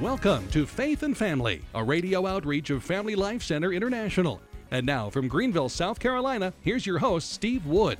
Welcome 0.00 0.48
to 0.48 0.64
Faith 0.64 1.02
and 1.02 1.14
Family, 1.14 1.60
a 1.74 1.84
radio 1.84 2.26
outreach 2.26 2.70
of 2.70 2.82
Family 2.82 3.14
Life 3.14 3.42
Center 3.42 3.70
International. 3.70 4.40
And 4.70 4.86
now 4.86 5.10
from 5.10 5.28
Greenville, 5.28 5.68
South 5.68 6.00
Carolina, 6.00 6.54
here's 6.62 6.86
your 6.86 6.98
host, 6.98 7.34
Steve 7.34 7.66
Wood. 7.66 7.98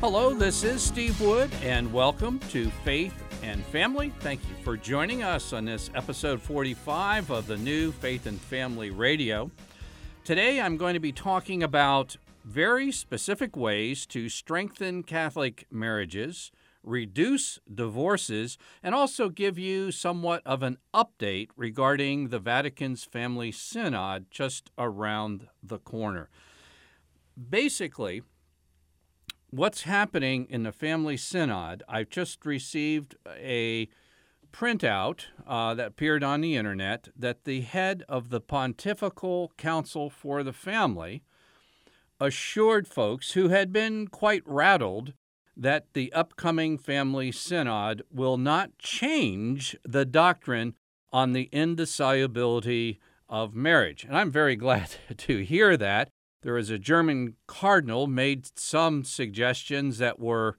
Hello, 0.00 0.32
this 0.32 0.64
is 0.64 0.80
Steve 0.80 1.20
Wood, 1.20 1.50
and 1.62 1.92
welcome 1.92 2.38
to 2.48 2.70
Faith 2.86 3.12
and 3.42 3.62
Family. 3.66 4.14
Thank 4.20 4.40
you 4.48 4.64
for 4.64 4.78
joining 4.78 5.22
us 5.22 5.52
on 5.52 5.66
this 5.66 5.90
episode 5.94 6.40
45 6.40 7.28
of 7.28 7.46
the 7.46 7.58
new 7.58 7.92
Faith 7.92 8.24
and 8.24 8.40
Family 8.40 8.88
Radio. 8.88 9.50
Today 10.24 10.58
I'm 10.58 10.78
going 10.78 10.94
to 10.94 11.00
be 11.00 11.12
talking 11.12 11.62
about 11.62 12.16
very 12.46 12.90
specific 12.90 13.58
ways 13.58 14.06
to 14.06 14.30
strengthen 14.30 15.02
Catholic 15.02 15.66
marriages, 15.70 16.50
reduce 16.82 17.58
divorces, 17.72 18.58
and 18.82 18.94
also 18.94 19.28
give 19.28 19.58
you 19.58 19.90
somewhat 19.92 20.42
of 20.44 20.62
an 20.62 20.78
update 20.94 21.48
regarding 21.56 22.28
the 22.28 22.38
Vatican's 22.38 23.04
Family 23.04 23.52
Synod 23.52 24.26
just 24.30 24.70
around 24.78 25.48
the 25.62 25.78
corner. 25.78 26.28
Basically, 27.50 28.22
what's 29.50 29.82
happening 29.82 30.46
in 30.48 30.62
the 30.62 30.72
Family 30.72 31.16
Synod, 31.16 31.82
I've 31.88 32.10
just 32.10 32.44
received 32.44 33.16
a 33.28 33.88
printout 34.52 35.26
uh, 35.46 35.74
that 35.74 35.88
appeared 35.88 36.22
on 36.22 36.40
the 36.40 36.56
internet 36.56 37.08
that 37.16 37.44
the 37.44 37.62
head 37.62 38.04
of 38.08 38.28
the 38.28 38.40
Pontifical 38.40 39.52
Council 39.56 40.10
for 40.10 40.42
the 40.42 40.52
Family 40.52 41.22
assured 42.20 42.86
folks 42.86 43.32
who 43.32 43.48
had 43.48 43.72
been 43.72 44.06
quite 44.06 44.42
rattled 44.46 45.12
that 45.56 45.92
the 45.92 46.12
upcoming 46.12 46.78
Family 46.78 47.30
Synod 47.30 48.02
will 48.10 48.36
not 48.36 48.78
change 48.78 49.76
the 49.84 50.04
doctrine 50.04 50.74
on 51.12 51.32
the 51.32 51.48
indissolubility 51.52 52.98
of 53.28 53.54
marriage. 53.54 54.04
And 54.04 54.16
I'm 54.16 54.30
very 54.30 54.56
glad 54.66 54.96
to 55.16 55.38
hear 55.44 55.76
that. 55.76 56.08
There 56.42 56.54
was 56.54 56.70
a 56.70 56.78
German 56.78 57.36
cardinal 57.46 58.06
made 58.06 58.58
some 58.58 59.04
suggestions 59.04 59.98
that 59.98 60.18
were 60.18 60.56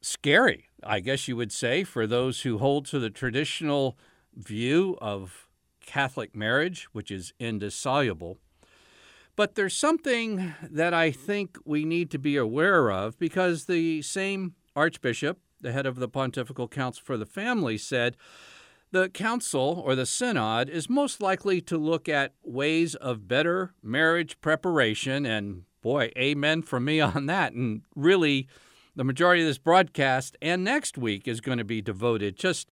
scary, 0.00 0.68
I 0.84 1.00
guess 1.00 1.26
you 1.26 1.36
would 1.36 1.50
say, 1.50 1.82
for 1.82 2.06
those 2.06 2.42
who 2.42 2.58
hold 2.58 2.86
to 2.86 3.00
the 3.00 3.10
traditional 3.10 3.98
view 4.34 4.96
of 5.00 5.48
Catholic 5.84 6.36
marriage, 6.36 6.84
which 6.92 7.10
is 7.10 7.32
indissoluble. 7.40 8.38
But 9.36 9.54
there's 9.54 9.76
something 9.76 10.54
that 10.62 10.94
I 10.94 11.10
think 11.10 11.58
we 11.66 11.84
need 11.84 12.10
to 12.10 12.18
be 12.18 12.38
aware 12.38 12.90
of 12.90 13.18
because 13.18 13.66
the 13.66 14.00
same 14.00 14.54
Archbishop, 14.74 15.38
the 15.60 15.72
head 15.72 15.84
of 15.84 15.96
the 15.96 16.08
Pontifical 16.08 16.68
Council 16.68 17.02
for 17.04 17.18
the 17.18 17.26
Family, 17.26 17.76
said 17.76 18.16
the 18.92 19.10
Council 19.10 19.82
or 19.84 19.94
the 19.94 20.06
Synod 20.06 20.70
is 20.70 20.88
most 20.88 21.20
likely 21.20 21.60
to 21.60 21.76
look 21.76 22.08
at 22.08 22.32
ways 22.42 22.94
of 22.94 23.28
better 23.28 23.74
marriage 23.82 24.40
preparation. 24.40 25.26
And 25.26 25.64
boy, 25.82 26.10
amen 26.16 26.62
from 26.62 26.86
me 26.86 27.00
on 27.02 27.26
that. 27.26 27.52
And 27.52 27.82
really, 27.94 28.48
the 28.94 29.04
majority 29.04 29.42
of 29.42 29.48
this 29.48 29.58
broadcast 29.58 30.38
and 30.40 30.64
next 30.64 30.96
week 30.96 31.28
is 31.28 31.42
going 31.42 31.58
to 31.58 31.64
be 31.64 31.82
devoted 31.82 32.36
just 32.36 32.68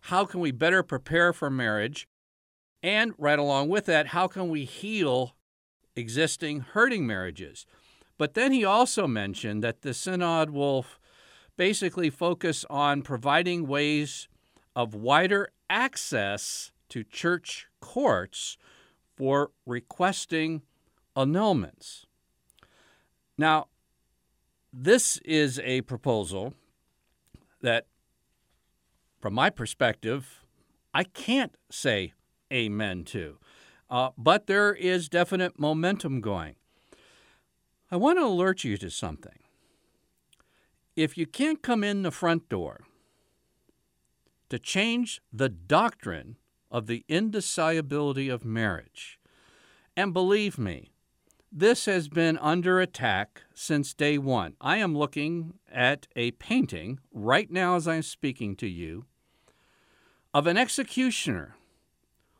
how 0.00 0.26
can 0.26 0.40
we 0.40 0.50
better 0.50 0.82
prepare 0.82 1.32
for 1.32 1.48
marriage? 1.48 2.06
And 2.82 3.14
right 3.16 3.38
along 3.38 3.70
with 3.70 3.86
that, 3.86 4.08
how 4.08 4.28
can 4.28 4.50
we 4.50 4.64
heal 4.64 5.35
existing 5.96 6.60
hurting 6.60 7.06
marriages? 7.06 7.66
But 8.18 8.34
then 8.34 8.52
he 8.52 8.64
also 8.64 9.06
mentioned 9.06 9.64
that 9.64 9.82
the 9.82 9.92
Synod 9.92 10.50
will 10.50 10.86
basically 11.56 12.10
focus 12.10 12.64
on 12.70 13.02
providing 13.02 13.66
ways 13.66 14.28
of 14.74 14.94
wider 14.94 15.48
access 15.68 16.70
to 16.90 17.02
church 17.02 17.66
courts 17.80 18.56
for 19.16 19.50
requesting 19.64 20.62
annulments. 21.16 22.04
Now, 23.38 23.68
this 24.72 25.18
is 25.24 25.58
a 25.60 25.80
proposal 25.82 26.54
that, 27.62 27.86
from 29.20 29.34
my 29.34 29.48
perspective, 29.48 30.44
I 30.92 31.04
can't 31.04 31.56
say 31.70 32.12
amen 32.52 33.04
to. 33.04 33.38
Uh, 33.88 34.10
but 34.18 34.46
there 34.46 34.74
is 34.74 35.08
definite 35.08 35.58
momentum 35.58 36.20
going. 36.20 36.56
I 37.90 37.96
want 37.96 38.18
to 38.18 38.24
alert 38.24 38.64
you 38.64 38.76
to 38.78 38.90
something. 38.90 39.38
If 40.96 41.16
you 41.16 41.26
can't 41.26 41.62
come 41.62 41.84
in 41.84 42.02
the 42.02 42.10
front 42.10 42.48
door 42.48 42.80
to 44.48 44.58
change 44.58 45.20
the 45.32 45.48
doctrine 45.48 46.36
of 46.70 46.86
the 46.86 47.04
indissolubility 47.08 48.28
of 48.28 48.44
marriage, 48.44 49.20
and 49.96 50.12
believe 50.12 50.58
me, 50.58 50.90
this 51.52 51.84
has 51.86 52.08
been 52.08 52.36
under 52.38 52.80
attack 52.80 53.42
since 53.54 53.94
day 53.94 54.18
one. 54.18 54.54
I 54.60 54.78
am 54.78 54.96
looking 54.96 55.54
at 55.72 56.06
a 56.16 56.32
painting 56.32 56.98
right 57.12 57.50
now 57.50 57.76
as 57.76 57.86
I'm 57.86 58.02
speaking 58.02 58.56
to 58.56 58.66
you 58.66 59.06
of 60.34 60.46
an 60.46 60.56
executioner 60.56 61.54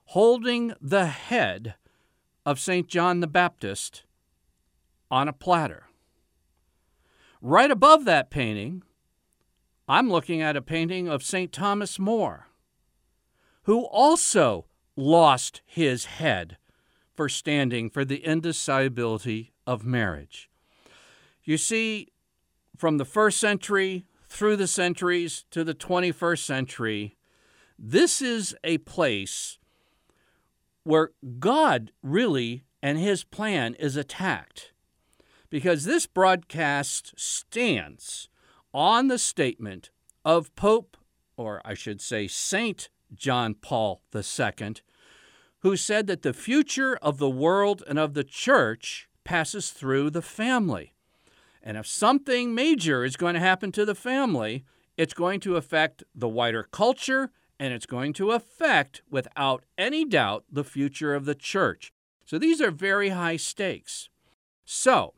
holding 0.06 0.72
the 0.80 1.06
head 1.06 1.74
of 2.44 2.60
St. 2.60 2.86
John 2.88 3.20
the 3.20 3.26
Baptist 3.26 4.04
on 5.10 5.28
a 5.28 5.32
platter. 5.32 5.84
Right 7.42 7.70
above 7.70 8.04
that 8.04 8.30
painting, 8.30 8.82
I'm 9.88 10.10
looking 10.10 10.40
at 10.40 10.56
a 10.56 10.62
painting 10.62 11.08
of 11.08 11.22
St. 11.22 11.52
Thomas 11.52 11.98
More, 11.98 12.48
who 13.64 13.84
also 13.84 14.66
lost 14.96 15.60
his 15.64 16.06
head 16.06 16.56
for 17.14 17.28
standing 17.28 17.90
for 17.90 18.04
the 18.04 18.24
indissolubility 18.24 19.52
of 19.66 19.84
marriage. 19.84 20.48
You 21.44 21.58
see, 21.58 22.08
from 22.76 22.98
the 22.98 23.04
first 23.04 23.38
century 23.38 24.06
through 24.28 24.56
the 24.56 24.66
centuries 24.66 25.44
to 25.50 25.64
the 25.64 25.74
21st 25.74 26.44
century, 26.44 27.16
this 27.78 28.22
is 28.22 28.54
a 28.62 28.78
place 28.78 29.58
where 30.86 31.10
God 31.40 31.90
really 32.00 32.62
and 32.80 32.96
his 32.96 33.24
plan 33.24 33.74
is 33.74 33.96
attacked. 33.96 34.72
Because 35.50 35.84
this 35.84 36.06
broadcast 36.06 37.12
stands 37.16 38.28
on 38.72 39.08
the 39.08 39.18
statement 39.18 39.90
of 40.24 40.54
Pope, 40.54 40.96
or 41.36 41.60
I 41.64 41.74
should 41.74 42.00
say 42.00 42.28
Saint 42.28 42.88
John 43.12 43.54
Paul 43.54 44.00
II, 44.14 44.74
who 45.60 45.76
said 45.76 46.06
that 46.06 46.22
the 46.22 46.32
future 46.32 46.96
of 47.02 47.18
the 47.18 47.30
world 47.30 47.82
and 47.88 47.98
of 47.98 48.14
the 48.14 48.24
church 48.24 49.08
passes 49.24 49.70
through 49.70 50.10
the 50.10 50.22
family. 50.22 50.94
And 51.64 51.76
if 51.76 51.88
something 51.88 52.54
major 52.54 53.04
is 53.04 53.16
going 53.16 53.34
to 53.34 53.40
happen 53.40 53.72
to 53.72 53.84
the 53.84 53.96
family, 53.96 54.64
it's 54.96 55.14
going 55.14 55.40
to 55.40 55.56
affect 55.56 56.04
the 56.14 56.28
wider 56.28 56.62
culture 56.62 57.32
and 57.58 57.72
it's 57.72 57.86
going 57.86 58.12
to 58.14 58.32
affect, 58.32 59.02
without 59.10 59.64
any 59.78 60.04
doubt, 60.04 60.44
the 60.50 60.64
future 60.64 61.14
of 61.14 61.24
the 61.24 61.34
church. 61.34 61.92
So 62.24 62.38
these 62.38 62.60
are 62.60 62.70
very 62.70 63.10
high 63.10 63.36
stakes. 63.36 64.08
So, 64.64 65.14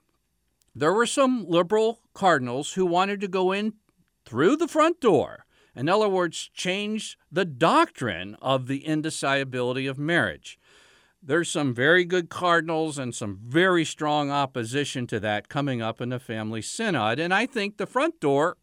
there 0.75 0.93
were 0.93 1.06
some 1.06 1.47
liberal 1.49 2.00
cardinals 2.15 2.75
who 2.75 2.87
wanted 2.87 3.21
to 3.22 3.28
go 3.28 3.53
in 3.53 3.75
through 4.25 4.56
the 4.56 4.69
front 4.69 5.00
door 5.00 5.47
in 5.78 5.88
other 5.88 6.09
words, 6.09 6.50
change 6.53 7.16
the 7.31 7.44
doctrine 7.44 8.37
of 8.43 8.66
the 8.66 8.84
indissolubility 8.84 9.87
of 9.87 9.97
marriage. 9.97 10.59
There's 11.22 11.49
some 11.49 11.72
very 11.72 12.05
good 12.05 12.31
cardinals 12.31 12.99
and 12.99 13.15
some 13.15 13.38
very 13.47 13.84
strong 13.84 14.28
opposition 14.28 15.06
to 15.06 15.20
that 15.20 15.49
coming 15.49 15.81
up 15.81 16.00
in 16.00 16.09
the 16.09 16.19
family 16.19 16.62
synod, 16.62 17.20
and 17.20 17.32
I 17.32 17.47
think 17.47 17.76
the 17.76 17.87
front 17.87 18.19
door 18.19 18.56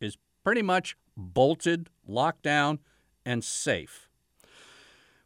is 0.00 0.16
pretty 0.42 0.62
much 0.62 0.96
bolted, 1.18 1.90
locked 2.06 2.44
down, 2.44 2.78
and 3.28 3.44
safe. 3.44 4.08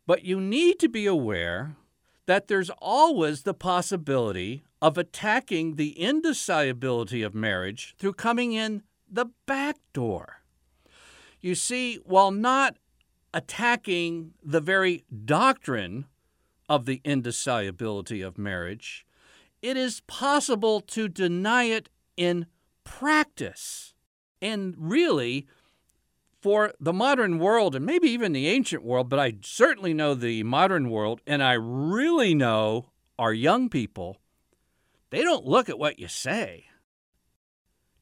But 0.06 0.24
you 0.24 0.40
need 0.40 0.80
to 0.80 0.88
be 0.88 1.06
aware 1.06 1.76
that 2.26 2.48
there's 2.48 2.70
always 2.78 3.42
the 3.42 3.54
possibility 3.54 4.64
of 4.80 4.98
attacking 4.98 5.76
the 5.76 5.90
indissolubility 5.90 7.22
of 7.22 7.32
marriage 7.32 7.94
through 7.98 8.14
coming 8.14 8.52
in 8.52 8.82
the 9.08 9.26
back 9.46 9.76
door. 9.92 10.42
You 11.40 11.54
see, 11.54 12.00
while 12.04 12.32
not 12.32 12.76
attacking 13.32 14.32
the 14.42 14.60
very 14.60 15.04
doctrine 15.24 16.06
of 16.68 16.86
the 16.86 17.00
indissolubility 17.04 18.20
of 18.20 18.36
marriage, 18.36 19.06
it 19.60 19.76
is 19.76 20.00
possible 20.08 20.80
to 20.80 21.08
deny 21.08 21.64
it 21.64 21.88
in 22.16 22.46
practice. 22.82 23.94
And 24.40 24.74
really, 24.76 25.46
for 26.42 26.72
the 26.80 26.92
modern 26.92 27.38
world, 27.38 27.76
and 27.76 27.86
maybe 27.86 28.10
even 28.10 28.32
the 28.32 28.48
ancient 28.48 28.82
world, 28.82 29.08
but 29.08 29.20
I 29.20 29.34
certainly 29.42 29.94
know 29.94 30.14
the 30.14 30.42
modern 30.42 30.90
world, 30.90 31.20
and 31.24 31.40
I 31.42 31.52
really 31.52 32.34
know 32.34 32.90
our 33.16 33.32
young 33.32 33.68
people, 33.68 34.18
they 35.10 35.22
don't 35.22 35.46
look 35.46 35.68
at 35.68 35.78
what 35.78 36.00
you 36.00 36.08
say. 36.08 36.64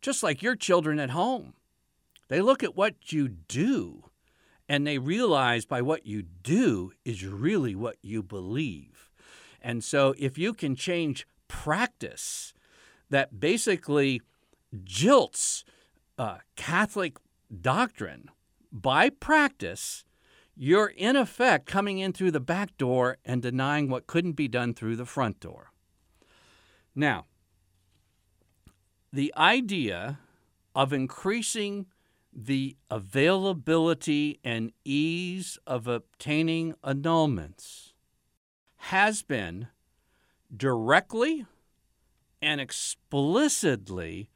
Just 0.00 0.22
like 0.22 0.42
your 0.42 0.56
children 0.56 0.98
at 0.98 1.10
home. 1.10 1.52
They 2.28 2.40
look 2.40 2.62
at 2.62 2.76
what 2.76 3.12
you 3.12 3.28
do. 3.28 4.04
And 4.66 4.86
they 4.86 4.98
realize 4.98 5.66
by 5.66 5.82
what 5.82 6.06
you 6.06 6.22
do 6.22 6.92
is 7.04 7.24
really 7.24 7.74
what 7.74 7.96
you 8.00 8.22
believe. 8.22 9.10
And 9.60 9.84
so 9.84 10.14
if 10.16 10.38
you 10.38 10.54
can 10.54 10.76
change 10.76 11.26
practice 11.48 12.54
that 13.10 13.40
basically 13.40 14.22
jilts 14.74 15.64
uh, 16.16 16.38
Catholic 16.56 17.18
doctrine 17.50 18.30
by 18.72 19.10
practice, 19.10 20.04
you're 20.56 20.88
in 20.88 21.16
effect 21.16 21.66
coming 21.66 21.98
in 21.98 22.12
through 22.12 22.30
the 22.30 22.40
back 22.40 22.76
door 22.76 23.18
and 23.24 23.42
denying 23.42 23.88
what 23.88 24.06
couldn't 24.06 24.32
be 24.32 24.48
done 24.48 24.74
through 24.74 24.96
the 24.96 25.06
front 25.06 25.40
door. 25.40 25.72
Now, 26.94 27.26
the 29.12 29.32
idea 29.36 30.18
of 30.74 30.92
increasing 30.92 31.86
the 32.32 32.76
availability 32.90 34.38
and 34.44 34.72
ease 34.84 35.58
of 35.66 35.88
obtaining 35.88 36.74
annulments 36.84 37.92
has 38.76 39.22
been 39.22 39.68
directly 40.56 41.46
and 42.40 42.60
explicitly 42.60 44.30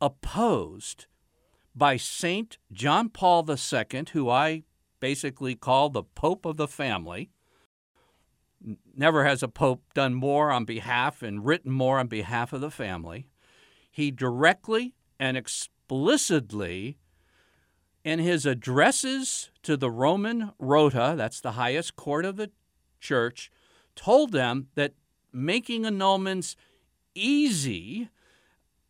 opposed 0.00 1.06
by 1.74 1.96
St. 1.96 2.56
John 2.72 3.08
Paul 3.08 3.48
II, 3.48 4.04
who 4.12 4.30
I 4.30 4.62
basically 5.00 5.54
call 5.54 5.90
the 5.90 6.02
Pope 6.02 6.46
of 6.46 6.56
the 6.56 6.68
family. 6.68 7.30
Never 8.96 9.24
has 9.24 9.42
a 9.42 9.48
pope 9.48 9.82
done 9.92 10.14
more 10.14 10.50
on 10.50 10.64
behalf 10.64 11.22
and 11.22 11.44
written 11.44 11.70
more 11.70 11.98
on 11.98 12.06
behalf 12.06 12.52
of 12.52 12.60
the 12.60 12.70
family. 12.70 13.26
He 13.90 14.10
directly 14.10 14.94
and 15.20 15.36
explicitly, 15.36 16.98
in 18.04 18.18
his 18.18 18.46
addresses 18.46 19.50
to 19.62 19.76
the 19.76 19.90
Roman 19.90 20.52
Rota, 20.58 21.14
that's 21.16 21.40
the 21.40 21.52
highest 21.52 21.96
court 21.96 22.24
of 22.24 22.36
the 22.36 22.50
church, 23.00 23.50
told 23.94 24.32
them 24.32 24.68
that 24.74 24.94
making 25.32 25.82
annulments 25.82 26.56
easy 27.14 28.08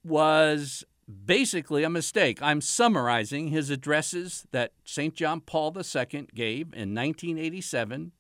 was 0.04 0.84
basically 1.24 1.82
a 1.84 1.90
mistake. 1.90 2.42
I'm 2.42 2.60
summarizing 2.60 3.48
his 3.48 3.70
addresses 3.70 4.46
that 4.52 4.72
St. 4.84 5.14
John 5.14 5.40
Paul 5.40 5.74
II 5.76 6.28
gave 6.34 6.66
in 6.72 6.94
1987, 6.94 8.12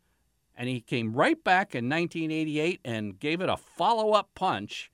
and 0.56 0.68
he 0.68 0.80
came 0.80 1.14
right 1.14 1.42
back 1.42 1.74
in 1.74 1.88
1988 1.88 2.80
and 2.84 3.18
gave 3.18 3.40
it 3.40 3.48
a 3.48 3.56
follow 3.56 4.12
up 4.12 4.30
punch. 4.34 4.90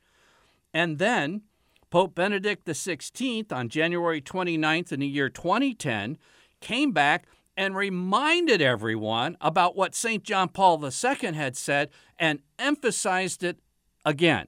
And 0.73 0.99
then 0.99 1.43
Pope 1.91 2.15
Benedict 2.15 2.67
XVI, 2.67 3.53
on 3.53 3.69
January 3.69 4.21
29th 4.21 4.93
in 4.93 5.01
the 5.01 5.07
year 5.07 5.29
2010, 5.29 6.17
came 6.61 6.93
back 6.93 7.27
and 7.57 7.77
reminded 7.77 8.63
everyone 8.63 9.37
about 9.41 9.77
what 9.77 9.95
St. 9.95 10.23
John 10.23 10.49
Paul 10.49 10.83
II 10.83 11.33
had 11.33 11.57
said 11.57 11.91
and 12.19 12.41
emphasized 12.59 13.43
it 13.43 13.59
again. 14.05 14.47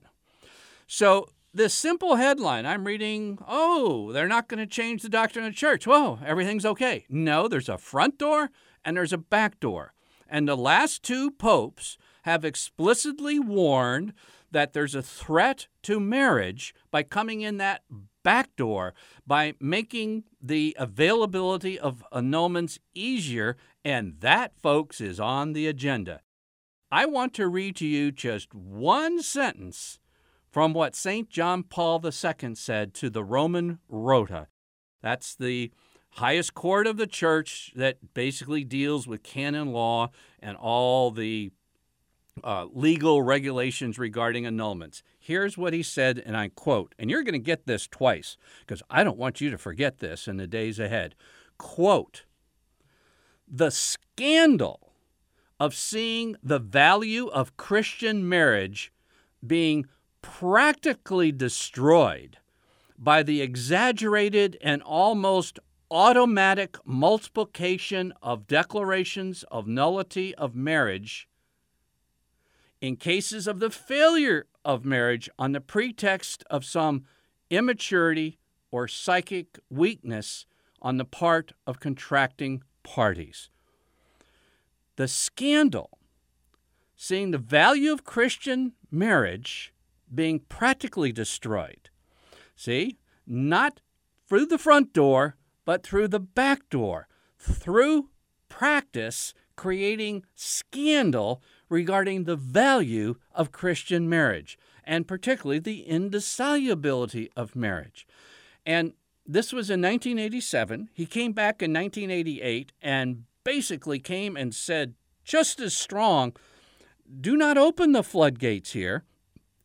So 0.87 1.29
this 1.53 1.73
simple 1.73 2.15
headline 2.15 2.65
I'm 2.65 2.85
reading, 2.85 3.37
oh, 3.47 4.11
they're 4.11 4.27
not 4.27 4.47
going 4.47 4.59
to 4.59 4.67
change 4.67 5.01
the 5.01 5.09
doctrine 5.09 5.45
of 5.45 5.51
the 5.51 5.57
church. 5.57 5.85
Whoa, 5.85 6.19
everything's 6.25 6.65
okay. 6.65 7.05
No, 7.09 7.47
there's 7.47 7.69
a 7.69 7.77
front 7.77 8.17
door 8.17 8.49
and 8.83 8.97
there's 8.97 9.13
a 9.13 9.17
back 9.17 9.59
door. 9.59 9.93
And 10.27 10.47
the 10.47 10.57
last 10.57 11.03
two 11.03 11.31
popes 11.31 11.97
have 12.23 12.43
explicitly 12.43 13.39
warned 13.39 14.13
that 14.51 14.73
there's 14.73 14.95
a 14.95 15.03
threat 15.03 15.67
to 15.83 15.99
marriage 15.99 16.73
by 16.89 17.03
coming 17.03 17.41
in 17.41 17.57
that 17.57 17.83
back 18.23 18.55
door, 18.55 18.93
by 19.27 19.53
making 19.59 20.23
the 20.41 20.75
availability 20.79 21.77
of 21.77 22.03
annulments 22.11 22.79
easier. 22.95 23.57
And 23.83 24.15
that, 24.21 24.53
folks, 24.61 25.01
is 25.01 25.19
on 25.19 25.53
the 25.53 25.67
agenda. 25.67 26.21
I 26.89 27.05
want 27.05 27.33
to 27.35 27.47
read 27.47 27.75
to 27.77 27.87
you 27.87 28.11
just 28.11 28.53
one 28.53 29.21
sentence 29.21 29.99
from 30.53 30.71
what 30.71 30.95
St. 30.95 31.31
John 31.31 31.63
Paul 31.63 31.99
II 32.05 32.53
said 32.53 32.93
to 32.93 33.09
the 33.09 33.23
Roman 33.23 33.79
Rota. 33.89 34.49
That's 35.01 35.33
the 35.33 35.71
highest 36.11 36.53
court 36.53 36.85
of 36.85 36.97
the 36.97 37.07
church 37.07 37.71
that 37.75 38.13
basically 38.13 38.63
deals 38.63 39.07
with 39.07 39.23
canon 39.23 39.71
law 39.71 40.11
and 40.39 40.55
all 40.55 41.09
the 41.09 41.49
uh, 42.43 42.67
legal 42.71 43.23
regulations 43.23 43.97
regarding 43.97 44.43
annulments. 44.43 45.01
Here's 45.19 45.57
what 45.57 45.73
he 45.73 45.81
said, 45.81 46.21
and 46.23 46.37
I 46.37 46.49
quote, 46.49 46.93
and 46.99 47.09
you're 47.09 47.23
going 47.23 47.33
to 47.33 47.39
get 47.39 47.65
this 47.65 47.87
twice 47.87 48.37
because 48.59 48.83
I 48.91 49.03
don't 49.03 49.17
want 49.17 49.41
you 49.41 49.49
to 49.49 49.57
forget 49.57 49.97
this 49.97 50.27
in 50.27 50.37
the 50.37 50.45
days 50.45 50.77
ahead. 50.77 51.15
Quote, 51.57 52.25
the 53.47 53.71
scandal 53.71 54.93
of 55.59 55.73
seeing 55.73 56.35
the 56.43 56.59
value 56.59 57.25
of 57.29 57.57
Christian 57.57 58.29
marriage 58.29 58.91
being 59.45 59.87
practically 60.23 61.31
destroyed 61.31 62.39
by 62.97 63.21
the 63.21 63.41
exaggerated 63.41 64.57
and 64.61 64.81
almost 64.81 65.59
automatic 65.91 66.77
multiplication 66.85 68.11
of 68.23 68.47
declarations 68.47 69.43
of 69.51 69.67
nullity 69.67 70.33
of 70.35 70.55
marriage 70.55 71.27
in 72.81 72.95
cases 72.95 73.47
of 73.47 73.59
the 73.59 73.69
failure 73.69 74.47
of 74.65 74.83
marriage 74.83 75.29
on 75.37 75.51
the 75.51 75.61
pretext 75.61 76.43
of 76.49 76.65
some 76.65 77.03
immaturity 77.49 78.39
or 78.71 78.87
psychic 78.87 79.59
weakness 79.69 80.45
on 80.81 80.97
the 80.97 81.05
part 81.05 81.53
of 81.67 81.79
contracting 81.79 82.63
parties. 82.81 83.49
The 84.95 85.07
scandal, 85.07 85.97
seeing 86.95 87.31
the 87.31 87.37
value 87.37 87.91
of 87.91 88.03
Christian 88.03 88.73
marriage 88.89 89.72
being 90.13 90.39
practically 90.39 91.11
destroyed. 91.11 91.89
See, 92.55 92.97
not 93.25 93.81
through 94.27 94.45
the 94.47 94.57
front 94.57 94.93
door, 94.93 95.35
but 95.65 95.83
through 95.83 96.09
the 96.09 96.19
back 96.19 96.69
door, 96.69 97.07
through 97.37 98.09
practice, 98.49 99.33
creating 99.55 100.23
scandal 100.35 101.41
regarding 101.69 102.23
the 102.23 102.35
value 102.35 103.15
of 103.33 103.51
Christian 103.51 104.07
marriage, 104.09 104.57
and 104.83 105.07
particularly 105.07 105.59
the 105.59 105.81
indissolubility 105.81 107.29
of 107.35 107.55
marriage. 107.55 108.05
And 108.65 108.93
this 109.25 109.53
was 109.53 109.69
in 109.69 109.81
1987. 109.81 110.89
He 110.93 111.05
came 111.05 111.31
back 111.31 111.61
in 111.61 111.73
1988 111.73 112.73
and 112.81 113.23
basically 113.43 113.99
came 113.99 114.35
and 114.35 114.53
said, 114.53 114.95
just 115.23 115.59
as 115.59 115.75
strong, 115.75 116.33
do 117.21 117.37
not 117.37 117.57
open 117.57 117.93
the 117.93 118.03
floodgates 118.03 118.73
here. 118.73 119.03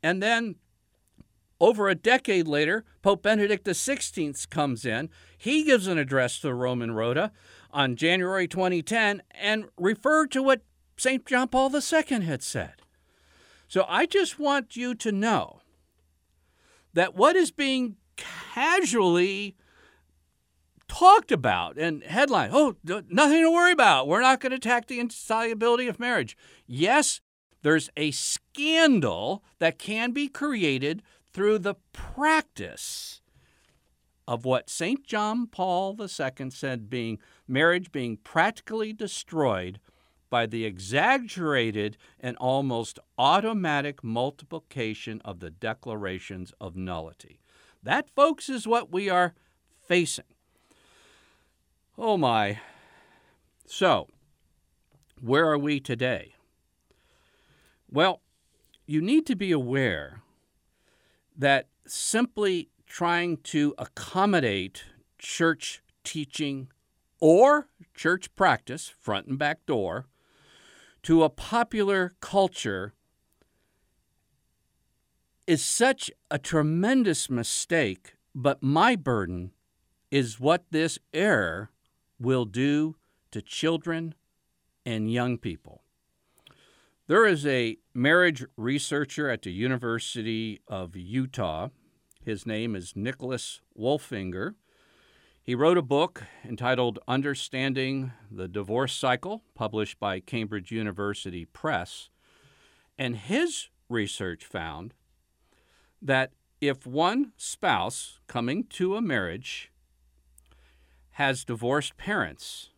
And 0.03 0.23
then 0.23 0.57
over 1.61 1.89
a 1.89 1.95
decade 1.95 2.47
later, 2.47 2.85
Pope 3.03 3.23
Benedict 3.23 3.67
XVI 3.67 4.49
comes 4.49 4.85
in. 4.85 5.11
He 5.37 5.65
gives 5.65 5.87
an 5.87 5.99
address 5.99 6.39
to 6.41 6.49
the 6.49 6.55
Roman 6.55 6.93
Rota 6.93 7.33
on 7.73 7.97
January 7.97 8.47
2010 8.47 9.23
and 9.31 9.67
referred 9.77 10.31
to 10.33 10.43
what 10.43 10.63
St. 10.97 11.25
John 11.27 11.49
Paul 11.49 11.75
II 11.75 12.21
had 12.23 12.43
said. 12.43 12.75
So 13.67 13.85
I 13.89 14.07
just 14.07 14.39
want 14.39 14.77
you 14.77 14.95
to 14.95 15.13
know 15.13 15.61
that 16.95 17.15
what 17.15 17.37
is 17.37 17.51
being 17.51 17.97
casually 18.17 19.57
talked 20.89 21.31
about 21.31 21.77
and 21.77 22.03
headline, 22.03 22.51
oh, 22.53 22.77
nothing 22.83 23.43
to 23.43 23.51
worry 23.51 23.73
about. 23.73 24.09
We're 24.09 24.23
not 24.23 24.41
going 24.41 24.51
to 24.51 24.57
attack 24.57 24.87
the 24.87 25.01
insolubility 25.01 25.87
of 25.87 26.01
marriage. 26.01 26.37
Yes, 26.67 27.21
there's 27.69 27.91
a 27.99 28.11
scandal 28.13 29.45
that 29.59 29.79
can 29.79 30.13
be 30.13 30.27
created 30.27 31.03
through 31.35 31.59
the 31.59 31.75
practice 31.93 33.21
of 34.27 34.47
what 34.47 34.71
St. 34.71 35.07
John 35.07 35.47
Paul 35.47 35.95
II 36.01 36.49
said 36.49 36.89
being 36.89 37.19
marriage 37.47 37.93
being 37.93 38.17
practically 38.17 38.95
destroyed 38.95 39.81
by 40.31 40.47
the 40.47 40.65
exaggerated 40.65 41.99
and 42.19 42.39
almost 42.39 42.99
automatic 43.19 44.03
multiplication 44.03 45.21
of 45.23 45.41
the 45.41 45.51
declarations 45.51 46.55
of 46.59 46.75
nullity. 46.75 47.39
That, 47.83 48.09
folks, 48.09 48.49
is 48.49 48.67
what 48.67 48.91
we 48.91 49.11
are 49.11 49.35
facing. 49.87 50.25
Oh 51.99 52.17
my. 52.17 52.61
So, 53.67 54.09
where 55.21 55.47
are 55.47 55.59
we 55.59 55.81
today? 55.81 56.33
Well, 57.91 58.21
you 58.87 59.01
need 59.01 59.27
to 59.27 59.37
be 59.37 59.51
aware 59.51 60.23
that 61.37 61.69
simply 61.87 62.69
trying 62.87 63.39
to 63.39 63.75
accommodate 63.79 64.85
church 65.19 65.83
teaching 66.05 66.69
or 67.21 67.69
church 67.95 68.35
practice, 68.37 68.89
front 68.89 69.27
and 69.27 69.39
back 69.39 69.65
door, 69.67 70.07
to 71.03 71.23
a 71.23 71.31
popular 71.31 72.13
culture 72.21 72.93
is 75.47 75.65
such 75.65 76.11
a 76.31 76.39
tremendous 76.39 77.31
mistake, 77.31 78.15
but 78.35 78.63
my 78.63 78.95
burden 78.95 79.53
is 80.11 80.39
what 80.39 80.65
this 80.71 80.99
error 81.15 81.71
will 82.21 82.45
do 82.45 82.97
to 83.31 83.41
children 83.41 84.15
and 84.85 85.11
young 85.11 85.39
people. 85.39 85.83
There 87.09 87.25
is 87.25 87.47
a 87.47 87.79
marriage 87.95 88.45
researcher 88.59 89.31
at 89.31 89.41
the 89.41 89.51
University 89.51 90.61
of 90.69 90.95
Utah. 90.95 91.69
His 92.23 92.45
name 92.45 92.77
is 92.77 92.95
Nicholas 92.95 93.63
Wolfinger. 93.75 94.57
He 95.43 95.55
wrote 95.55 95.79
a 95.79 95.83
book 95.83 96.25
entitled 96.45 96.99
Understanding 97.09 98.13
the 98.31 98.47
Divorce 98.47 98.93
Cycle, 98.93 99.43
published 99.55 99.99
by 99.99 100.21
Cambridge 100.21 100.71
University 100.71 101.47
Press. 101.47 102.11
And 102.99 103.17
his 103.17 103.71
research 103.89 104.45
found 104.45 104.93
that 106.03 106.33
if 106.61 106.87
one 106.87 107.33
spouse 107.39 108.21
coming 108.27 108.65
to 108.65 108.97
a 108.97 109.01
marriage 109.01 109.73
has 111.13 111.47
divorced 111.47 111.97
parents, 111.97 112.69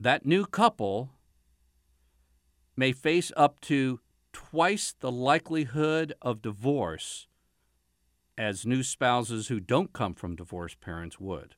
that 0.00 0.24
new 0.24 0.46
couple 0.46 1.10
may 2.78 2.92
face 2.92 3.32
up 3.36 3.60
to 3.60 3.98
twice 4.32 4.94
the 5.00 5.10
likelihood 5.10 6.14
of 6.22 6.40
divorce 6.40 7.26
as 8.38 8.64
new 8.64 8.84
spouses 8.84 9.48
who 9.48 9.58
don't 9.58 9.92
come 9.92 10.14
from 10.14 10.36
divorced 10.36 10.80
parents 10.80 11.18
would. 11.18 11.56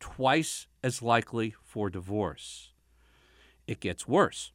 Twice 0.00 0.66
as 0.82 1.00
likely 1.00 1.54
for 1.62 1.88
divorce. 1.88 2.72
It 3.68 3.78
gets 3.78 4.08
worse. 4.08 4.50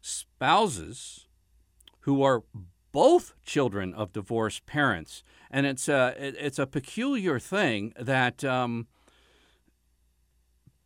Spouses 0.00 1.26
who 2.02 2.22
are 2.22 2.44
both 2.92 3.34
children 3.44 3.92
of 3.92 4.12
divorced 4.12 4.64
parents, 4.64 5.24
and 5.50 5.66
it's 5.66 5.88
a 5.88 6.14
it's 6.16 6.60
a 6.60 6.68
peculiar 6.68 7.40
thing 7.40 7.92
that 7.98 8.44
um, 8.44 8.86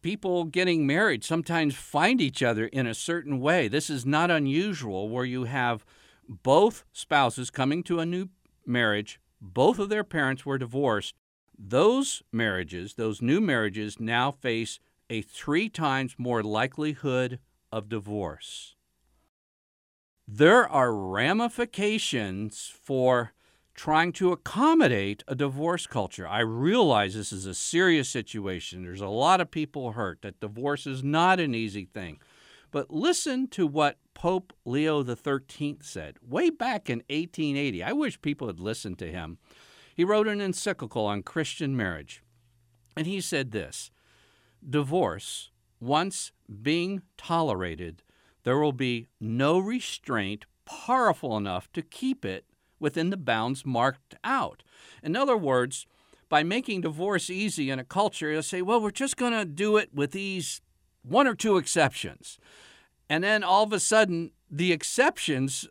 people 0.02 0.44
getting 0.44 0.86
married 0.86 1.24
sometimes 1.24 1.74
find 1.74 2.20
each 2.20 2.42
other 2.42 2.66
in 2.66 2.86
a 2.86 2.94
certain 2.94 3.40
way. 3.40 3.68
This 3.68 3.90
is 3.90 4.06
not 4.06 4.30
unusual 4.30 5.08
where 5.08 5.24
you 5.24 5.44
have 5.44 5.84
both 6.28 6.84
spouses 6.92 7.50
coming 7.50 7.82
to 7.84 7.98
a 7.98 8.06
new 8.06 8.28
marriage, 8.66 9.20
both 9.40 9.78
of 9.78 9.88
their 9.88 10.04
parents 10.04 10.46
were 10.46 10.58
divorced. 10.58 11.14
Those 11.58 12.22
marriages, 12.32 12.94
those 12.94 13.20
new 13.20 13.40
marriages, 13.40 13.98
now 13.98 14.30
face 14.30 14.78
a 15.08 15.22
three 15.22 15.68
times 15.68 16.14
more 16.16 16.42
likelihood 16.42 17.38
of 17.72 17.88
divorce. 17.88 18.76
There 20.26 20.68
are 20.68 20.94
ramifications 20.94 22.72
for 22.82 23.32
trying 23.80 24.12
to 24.12 24.30
accommodate 24.30 25.24
a 25.26 25.34
divorce 25.34 25.86
culture. 25.86 26.28
I 26.28 26.40
realize 26.40 27.14
this 27.14 27.32
is 27.32 27.46
a 27.46 27.54
serious 27.54 28.10
situation. 28.10 28.82
There's 28.82 29.00
a 29.00 29.06
lot 29.06 29.40
of 29.40 29.50
people 29.50 29.92
hurt, 29.92 30.20
that 30.20 30.38
divorce 30.38 30.86
is 30.86 31.02
not 31.02 31.40
an 31.40 31.54
easy 31.54 31.86
thing. 31.86 32.18
But 32.72 32.90
listen 32.90 33.48
to 33.48 33.66
what 33.66 33.96
Pope 34.12 34.52
Leo 34.66 35.02
XIII 35.02 35.78
said 35.80 36.18
way 36.20 36.50
back 36.50 36.90
in 36.90 36.98
1880. 37.08 37.82
I 37.82 37.92
wish 37.92 38.20
people 38.20 38.48
had 38.48 38.60
listened 38.60 38.98
to 38.98 39.10
him. 39.10 39.38
He 39.96 40.04
wrote 40.04 40.28
an 40.28 40.42
encyclical 40.42 41.06
on 41.06 41.22
Christian 41.22 41.74
marriage. 41.74 42.22
And 42.94 43.06
he 43.06 43.22
said 43.22 43.50
this 43.50 43.90
Divorce, 44.62 45.52
once 45.80 46.32
being 46.60 47.00
tolerated, 47.16 48.02
there 48.44 48.58
will 48.58 48.74
be 48.74 49.08
no 49.18 49.58
restraint 49.58 50.44
powerful 50.66 51.34
enough 51.38 51.72
to 51.72 51.80
keep 51.80 52.26
it 52.26 52.44
within 52.80 53.10
the 53.10 53.16
bounds 53.16 53.64
marked 53.64 54.14
out. 54.24 54.62
In 55.02 55.14
other 55.14 55.36
words, 55.36 55.86
by 56.28 56.42
making 56.42 56.80
divorce 56.80 57.28
easy 57.28 57.70
in 57.70 57.78
a 57.78 57.84
culture, 57.84 58.32
you'll 58.32 58.42
say, 58.42 58.62
well, 58.62 58.80
we're 58.80 58.90
just 58.90 59.16
going 59.16 59.32
to 59.32 59.44
do 59.44 59.76
it 59.76 59.90
with 59.92 60.12
these 60.12 60.62
one 61.02 61.26
or 61.26 61.34
two 61.34 61.56
exceptions. 61.56 62.38
And 63.08 63.22
then 63.22 63.42
all 63.42 63.64
of 63.64 63.72
a 63.72 63.80
sudden, 63.80 64.30
the 64.50 64.72
exceptions 64.72 65.68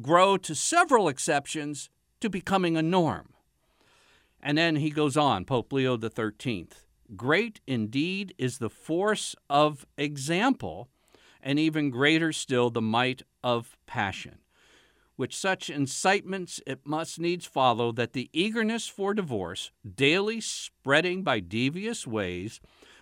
grow 0.00 0.36
to 0.36 0.54
several 0.54 1.08
exceptions 1.08 1.90
to 2.20 2.30
becoming 2.30 2.76
a 2.76 2.82
norm. 2.82 3.30
And 4.40 4.58
then 4.58 4.76
he 4.76 4.90
goes 4.90 5.16
on, 5.16 5.44
Pope 5.44 5.72
Leo 5.72 5.98
XIII. 5.98 6.68
Great 7.16 7.60
indeed 7.66 8.34
is 8.38 8.58
the 8.58 8.70
force 8.70 9.34
of 9.48 9.86
example, 9.96 10.88
and 11.42 11.58
even 11.58 11.90
greater 11.90 12.32
still 12.32 12.70
the 12.70 12.82
might 12.82 13.22
of 13.42 13.76
passion 13.86 14.41
which 15.16 15.36
such 15.36 15.70
incitements 15.70 16.60
it 16.66 16.80
must 16.86 17.18
needs 17.18 17.46
follow 17.46 17.92
that 17.92 18.12
the 18.12 18.30
eagerness 18.32 18.88
for 18.88 19.14
divorce, 19.14 19.70
daily 19.94 20.40
spreading 20.40 21.22
by 21.22 21.40
devious 21.40 22.06
ways, 22.06 22.60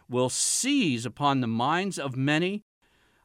will 0.09 0.29
seize 0.29 1.07
upon 1.07 1.41
the 1.41 1.47
minds 1.47 1.99
of 1.99 2.17
many 2.17 2.65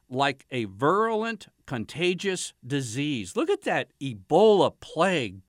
like 0.08 0.46
a 0.50 0.64
virulent, 0.66 1.48
contagious 1.66 2.52
disease. 2.64 3.34
Look 3.34 3.50
at 3.50 3.62
that 3.62 3.90
Ebola 4.00 4.72
plague 4.80 5.40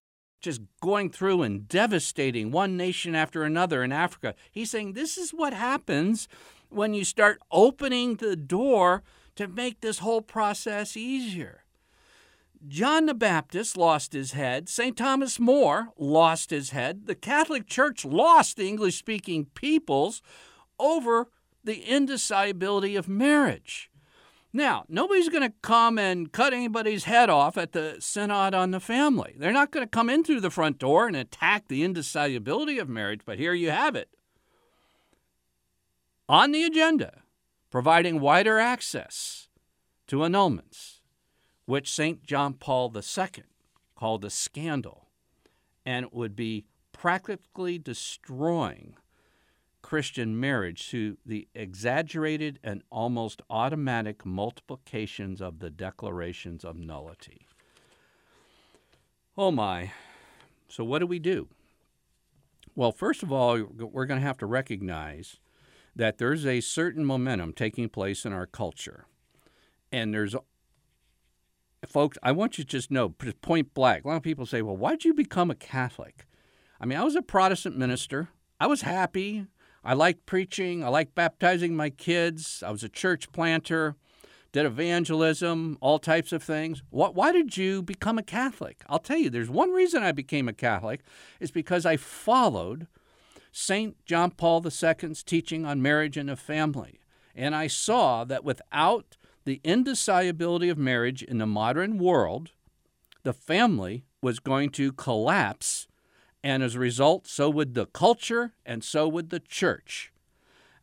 just 0.41 0.61
going 0.81 1.09
through 1.09 1.41
and 1.43 1.67
devastating 1.67 2.51
one 2.51 2.77
nation 2.77 3.15
after 3.15 3.43
another 3.43 3.83
in 3.83 3.91
Africa. 3.91 4.33
He's 4.51 4.71
saying 4.71 4.93
this 4.93 5.17
is 5.17 5.31
what 5.31 5.53
happens 5.53 6.27
when 6.69 6.93
you 6.93 7.03
start 7.03 7.39
opening 7.51 8.15
the 8.15 8.35
door 8.35 9.03
to 9.35 9.47
make 9.47 9.81
this 9.81 9.99
whole 9.99 10.21
process 10.21 10.97
easier. 10.97 11.63
John 12.67 13.05
the 13.05 13.13
Baptist 13.13 13.77
lost 13.77 14.11
his 14.13 14.33
head. 14.33 14.67
St. 14.67 14.97
Thomas 14.97 15.39
More 15.39 15.89
lost 15.97 16.49
his 16.49 16.71
head. 16.71 17.05
The 17.05 17.15
Catholic 17.15 17.65
Church 17.65 18.03
lost 18.03 18.57
the 18.57 18.67
English 18.67 18.97
speaking 18.97 19.45
peoples 19.53 20.21
over 20.77 21.29
the 21.63 21.81
indissolubility 21.83 22.95
of 22.95 23.07
marriage. 23.07 23.89
Now, 24.51 24.85
nobody's 24.89 25.29
going 25.29 25.49
to 25.49 25.55
come 25.61 25.97
and 25.97 26.31
cut 26.31 26.53
anybody's 26.53 27.03
head 27.03 27.29
off 27.29 27.57
at 27.57 27.73
the 27.73 27.97
Synod 27.99 28.53
on 28.53 28.71
the 28.71 28.79
Family. 28.79 29.35
They're 29.37 29.51
not 29.51 29.71
going 29.71 29.85
to 29.85 29.89
come 29.89 30.09
in 30.09 30.23
through 30.23 30.41
the 30.41 30.49
front 30.49 30.79
door 30.79 31.07
and 31.07 31.15
attack 31.15 31.67
the 31.67 31.83
indissolubility 31.83 32.79
of 32.79 32.89
marriage, 32.89 33.21
but 33.25 33.37
here 33.37 33.53
you 33.53 33.69
have 33.69 33.95
it. 33.95 34.09
On 36.27 36.51
the 36.51 36.63
agenda, 36.63 37.21
providing 37.69 38.19
wider 38.19 38.59
access 38.59 39.47
to 40.07 40.17
annulments 40.17 40.96
which 41.67 41.91
St. 41.91 42.23
John 42.23 42.53
Paul 42.53 42.91
II 42.95 43.43
called 43.95 44.25
a 44.25 44.29
scandal, 44.29 45.09
and 45.85 46.05
it 46.05 46.13
would 46.13 46.35
be 46.35 46.65
practically 46.93 47.77
destroying 47.77 48.95
Christian 49.81 50.39
marriage 50.39 50.89
through 50.89 51.17
the 51.25 51.47
exaggerated 51.53 52.59
and 52.63 52.83
almost 52.89 53.41
automatic 53.49 54.25
multiplications 54.25 55.41
of 55.41 55.59
the 55.59 55.69
declarations 55.69 56.63
of 56.63 56.77
nullity. 56.77 57.45
Oh 59.37 59.51
my. 59.51 59.91
So, 60.69 60.83
what 60.83 60.99
do 60.99 61.05
we 61.05 61.19
do? 61.19 61.49
Well, 62.75 62.91
first 62.91 63.23
of 63.23 63.31
all, 63.31 63.61
we're 63.61 64.05
going 64.05 64.19
to 64.19 64.25
have 64.25 64.37
to 64.39 64.45
recognize 64.45 65.37
that 65.95 66.17
there's 66.17 66.45
a 66.45 66.61
certain 66.61 67.03
momentum 67.03 67.51
taking 67.51 67.89
place 67.89 68.25
in 68.25 68.31
our 68.31 68.45
culture. 68.45 69.05
And 69.91 70.13
there's 70.13 70.35
folks, 71.87 72.17
I 72.21 72.31
want 72.31 72.57
you 72.57 72.63
to 72.63 72.69
just 72.69 72.91
know, 72.91 73.09
point 73.09 73.73
blank. 73.73 74.05
A 74.05 74.07
lot 74.07 74.17
of 74.17 74.23
people 74.23 74.45
say, 74.45 74.61
well, 74.61 74.77
why'd 74.77 75.05
you 75.05 75.13
become 75.13 75.49
a 75.49 75.55
Catholic? 75.55 76.25
I 76.79 76.85
mean, 76.85 76.97
I 76.97 77.03
was 77.03 77.15
a 77.15 77.21
Protestant 77.21 77.77
minister. 77.77 78.29
I 78.59 78.67
was 78.67 78.81
happy. 78.81 79.47
I 79.83 79.93
liked 79.93 80.25
preaching. 80.25 80.83
I 80.83 80.89
liked 80.89 81.15
baptizing 81.15 81.75
my 81.75 81.89
kids. 81.89 82.63
I 82.65 82.71
was 82.71 82.83
a 82.83 82.89
church 82.89 83.31
planter, 83.31 83.95
did 84.51 84.65
evangelism, 84.65 85.77
all 85.81 85.99
types 85.99 86.31
of 86.31 86.43
things. 86.43 86.83
Why 86.89 87.31
did 87.31 87.57
you 87.57 87.81
become 87.81 88.17
a 88.17 88.23
Catholic? 88.23 88.83
I'll 88.87 88.99
tell 88.99 89.17
you, 89.17 89.29
there's 89.29 89.49
one 89.49 89.71
reason 89.71 90.03
I 90.03 90.11
became 90.11 90.47
a 90.47 90.53
Catholic 90.53 91.01
is 91.39 91.51
because 91.51 91.85
I 91.85 91.97
followed 91.97 92.87
St. 93.51 93.95
John 94.05 94.31
Paul 94.31 94.63
II's 94.65 95.23
teaching 95.23 95.65
on 95.65 95.81
marriage 95.81 96.17
and 96.17 96.29
a 96.29 96.35
family. 96.35 96.99
And 97.35 97.55
I 97.55 97.67
saw 97.67 98.23
that 98.25 98.43
without 98.43 99.16
the 99.47 99.61
indissolubility 99.63 100.67
of 100.67 100.77
marriage 100.77 101.23
in 101.23 101.37
the 101.37 101.45
modern 101.45 101.97
world, 101.97 102.51
the 103.23 103.31
family 103.31 104.03
was 104.21 104.39
going 104.39 104.69
to 104.69 104.91
collapse, 104.91 105.87
and 106.43 106.61
as 106.61 106.75
a 106.75 106.79
result, 106.79 107.25
so 107.25 107.49
would 107.49 107.73
the 107.73 107.85
culture 107.85 108.51
and 108.65 108.83
so 108.83 109.07
would 109.07 109.29
the 109.29 109.39
church. 109.39 110.11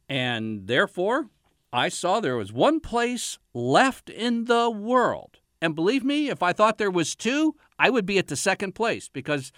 And 0.09 0.67
therefore, 0.67 1.29
I 1.75 1.91
saw 1.91 2.21
there 2.21 2.39
was 2.39 2.55
one 2.55 2.81
place 2.81 3.39
left 3.53 4.09
in 4.09 4.47
the 4.47 4.71
world. 4.71 5.41
And 5.61 5.75
believe 5.75 6.03
me, 6.03 6.31
if 6.31 6.43
I 6.43 6.55
thought 6.55 6.79
there 6.79 6.91
was 6.91 7.15
two, 7.15 7.57
I 7.79 7.91
would 7.91 8.07
be 8.07 8.17
at 8.17 8.29
the 8.29 8.37
second 8.37 8.75
place 8.75 9.11
because 9.11 9.53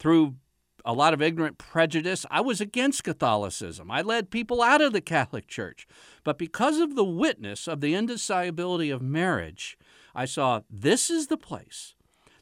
through 0.00 0.34
a 0.84 0.92
lot 0.92 1.14
of 1.14 1.22
ignorant 1.22 1.58
prejudice. 1.58 2.26
I 2.30 2.40
was 2.40 2.60
against 2.60 3.04
Catholicism. 3.04 3.90
I 3.90 4.02
led 4.02 4.30
people 4.30 4.62
out 4.62 4.80
of 4.80 4.92
the 4.92 5.00
Catholic 5.00 5.46
Church. 5.46 5.86
But 6.24 6.38
because 6.38 6.78
of 6.78 6.96
the 6.96 7.04
witness 7.04 7.66
of 7.66 7.80
the 7.80 7.94
indissolubility 7.94 8.90
of 8.90 9.02
marriage, 9.02 9.78
I 10.14 10.24
saw 10.24 10.62
this 10.68 11.10
is 11.10 11.28
the 11.28 11.36
place. 11.36 11.94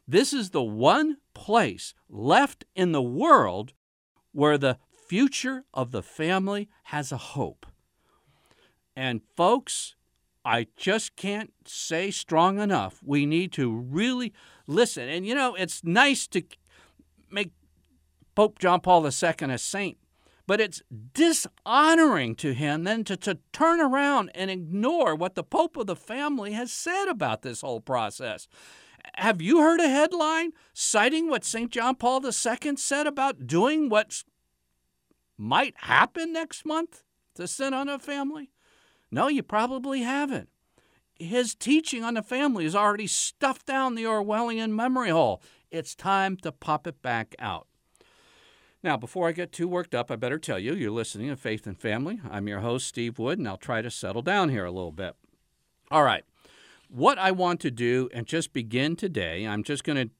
This 0.07 0.33
is 0.33 0.49
the 0.49 0.63
one 0.63 1.17
place 1.33 1.93
left 2.09 2.65
in 2.75 2.91
the 2.91 3.01
world 3.01 3.73
where 4.31 4.57
the 4.57 4.77
future 5.07 5.65
of 5.73 5.91
the 5.91 6.03
family 6.03 6.69
has 6.85 7.11
a 7.11 7.17
hope. 7.17 7.65
And 8.95 9.21
folks, 9.37 9.95
I 10.43 10.67
just 10.75 11.15
can't 11.15 11.53
say 11.65 12.11
strong 12.11 12.59
enough. 12.59 13.01
We 13.03 13.25
need 13.25 13.51
to 13.53 13.71
really 13.71 14.33
listen. 14.67 15.07
And 15.09 15.25
you 15.25 15.35
know, 15.35 15.55
it's 15.55 15.83
nice 15.83 16.27
to 16.27 16.41
make 17.29 17.51
Pope 18.39 18.57
John 18.57 18.79
Paul 18.79 19.05
II 19.05 19.51
a 19.51 19.57
saint, 19.57 19.97
but 20.47 20.61
it's 20.61 20.81
dishonoring 21.13 22.35
to 22.35 22.53
him 22.53 22.85
then 22.85 23.03
to, 23.03 23.17
to 23.17 23.39
turn 23.51 23.81
around 23.81 24.31
and 24.33 24.49
ignore 24.49 25.13
what 25.13 25.35
the 25.35 25.43
Pope 25.43 25.75
of 25.75 25.87
the 25.87 25.95
family 25.97 26.53
has 26.53 26.71
said 26.71 27.09
about 27.09 27.41
this 27.41 27.59
whole 27.59 27.81
process. 27.81 28.47
Have 29.15 29.41
you 29.41 29.59
heard 29.59 29.81
a 29.81 29.89
headline 29.89 30.53
citing 30.73 31.29
what 31.29 31.43
St. 31.43 31.69
John 31.69 31.95
Paul 31.95 32.25
II 32.25 32.77
said 32.77 33.07
about 33.07 33.45
doing 33.45 33.89
what 33.89 34.23
might 35.37 35.75
happen 35.75 36.31
next 36.31 36.65
month 36.65 37.03
to 37.35 37.45
sin 37.45 37.73
on 37.73 37.89
a 37.89 37.99
family? 37.99 38.51
No, 39.11 39.27
you 39.27 39.43
probably 39.43 40.03
haven't. 40.03 40.47
His 41.15 41.55
teaching 41.55 42.05
on 42.05 42.13
the 42.13 42.23
family 42.23 42.63
is 42.63 42.73
already 42.73 43.07
stuffed 43.07 43.65
down 43.65 43.95
the 43.95 44.05
Orwellian 44.05 44.71
memory 44.71 45.09
hole. 45.09 45.41
It's 45.71 45.93
time 45.93 46.37
to 46.37 46.53
pop 46.53 46.87
it 46.87 47.01
back 47.01 47.35
out. 47.37 47.65
Now, 48.81 48.95
before 48.95 49.27
I 49.27 49.33
get 49.33 49.51
too 49.51 49.67
worked 49.67 49.93
up, 49.93 50.09
I 50.09 50.15
better 50.15 50.39
tell 50.39 50.57
you 50.57 50.73
you're 50.73 50.91
listening 50.91 51.27
to 51.29 51.35
Faith 51.35 51.67
and 51.67 51.77
Family. 51.77 52.21
I'm 52.29 52.47
your 52.47 52.61
host, 52.61 52.87
Steve 52.87 53.19
Wood, 53.19 53.37
and 53.37 53.47
I'll 53.47 53.57
try 53.57 53.81
to 53.81 53.91
settle 53.91 54.21
down 54.21 54.49
here 54.49 54.63
a 54.63 54.71
little 54.71 54.93
bit. 54.93 55.15
All 55.91 56.03
right. 56.03 56.23
What 56.87 57.17
I 57.17 57.31
want 57.31 57.59
to 57.61 57.71
do 57.71 58.09
and 58.13 58.25
just 58.25 58.53
begin 58.53 58.95
today, 58.95 59.45
I'm 59.45 59.63
just 59.63 59.83
going 59.83 60.07
to 60.07 60.13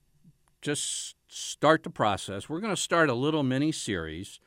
just 0.62 1.16
start 1.30 1.84
the 1.84 1.90
process. 1.90 2.50
We're 2.50 2.60
going 2.60 2.76
to 2.76 2.82
start 2.82 3.10
a 3.10 3.14
little 3.14 3.44
mini 3.44 3.72
series 3.72 4.42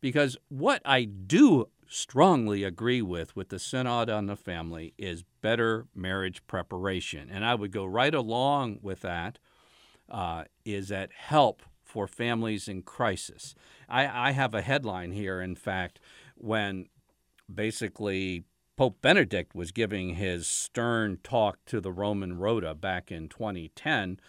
because 0.00 0.38
what 0.48 0.80
I 0.86 1.04
do 1.04 1.68
strongly 1.88 2.64
agree 2.64 3.02
with 3.02 3.36
with 3.36 3.50
the 3.50 3.58
synod 3.58 4.08
on 4.08 4.26
the 4.26 4.36
family 4.36 4.94
is 4.98 5.24
better 5.40 5.86
marriage 5.94 6.46
preparation 6.46 7.30
and 7.32 7.46
i 7.46 7.54
would 7.54 7.72
go 7.72 7.86
right 7.86 8.14
along 8.14 8.78
with 8.82 9.00
that 9.00 9.38
uh, 10.10 10.44
is 10.66 10.88
that 10.88 11.10
help 11.14 11.62
for 11.88 12.06
families 12.06 12.68
in 12.68 12.82
crisis 12.82 13.54
I, 13.88 14.28
I 14.28 14.30
have 14.32 14.54
a 14.54 14.62
headline 14.62 15.12
here 15.12 15.40
in 15.40 15.54
fact 15.54 15.98
when 16.36 16.86
basically 17.52 18.44
pope 18.76 19.00
benedict 19.00 19.54
was 19.54 19.72
giving 19.72 20.16
his 20.16 20.46
stern 20.46 21.18
talk 21.22 21.58
to 21.66 21.80
the 21.80 21.92
roman 21.92 22.38
rota 22.38 22.74
back 22.74 23.10
in 23.10 23.28
2010 23.28 24.20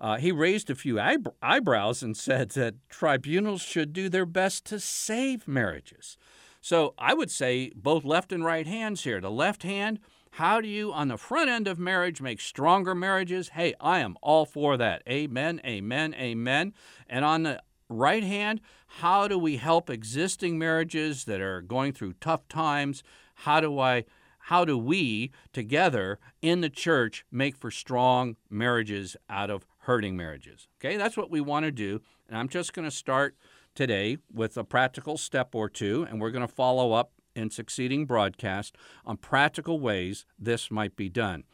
uh, 0.00 0.16
he 0.16 0.32
raised 0.32 0.70
a 0.70 0.74
few 0.74 0.98
eyebrows 1.42 2.02
and 2.02 2.16
said 2.16 2.50
that 2.50 2.74
tribunals 2.88 3.60
should 3.60 3.92
do 3.92 4.08
their 4.08 4.26
best 4.26 4.64
to 4.64 4.80
save 4.80 5.46
marriages 5.46 6.16
so 6.62 6.94
I 6.96 7.12
would 7.12 7.30
say 7.30 7.72
both 7.74 8.04
left 8.04 8.32
and 8.32 8.44
right 8.44 8.66
hands 8.66 9.02
here. 9.02 9.20
The 9.20 9.32
left 9.32 9.64
hand, 9.64 9.98
how 10.36 10.62
do 10.62 10.68
you, 10.68 10.94
on 10.94 11.08
the 11.08 11.18
front 11.18 11.50
end 11.50 11.68
of 11.68 11.78
marriage, 11.78 12.22
make 12.22 12.40
stronger 12.40 12.94
marriages? 12.94 13.50
Hey, 13.50 13.74
I 13.78 13.98
am 13.98 14.16
all 14.22 14.46
for 14.46 14.78
that. 14.78 15.02
Amen, 15.06 15.60
amen, 15.62 16.14
amen. 16.14 16.72
And 17.06 17.22
on 17.22 17.42
the 17.42 17.62
right 17.90 18.24
hand, 18.24 18.62
how 18.86 19.28
do 19.28 19.36
we 19.36 19.58
help 19.58 19.90
existing 19.90 20.58
marriages 20.58 21.24
that 21.24 21.42
are 21.42 21.60
going 21.60 21.92
through 21.92 22.14
tough 22.14 22.48
times? 22.48 23.02
How 23.34 23.60
do 23.60 23.78
I 23.78 24.04
how 24.46 24.64
do 24.64 24.78
we 24.78 25.32
together 25.52 26.18
in 26.40 26.62
the 26.62 26.70
church 26.70 27.26
make 27.30 27.54
for 27.54 27.70
strong 27.70 28.36
marriages 28.48 29.16
out 29.28 29.50
of 29.50 29.66
hurting 29.80 30.16
marriages? 30.16 30.66
Okay, 30.80 30.96
that's 30.96 31.16
what 31.16 31.30
we 31.30 31.42
want 31.42 31.66
to 31.66 31.70
do. 31.70 32.00
And 32.26 32.38
I'm 32.38 32.48
just 32.48 32.72
going 32.72 32.88
to 32.88 32.90
start 32.90 33.36
today 33.74 34.16
with 34.32 34.56
a 34.56 34.64
practical 34.64 35.18
step 35.18 35.54
or 35.54 35.68
two, 35.68 36.06
and 36.08 36.20
we're 36.20 36.30
going 36.30 36.46
to 36.46 36.52
follow 36.52 36.92
up 36.92 37.12
in 37.34 37.50
succeeding 37.50 38.06
broadcast 38.06 38.76
on 39.04 39.16
practical 39.16 39.80
ways 39.80 40.24
this 40.38 40.70
might 40.70 40.96
be 40.96 41.08
done. 41.08 41.44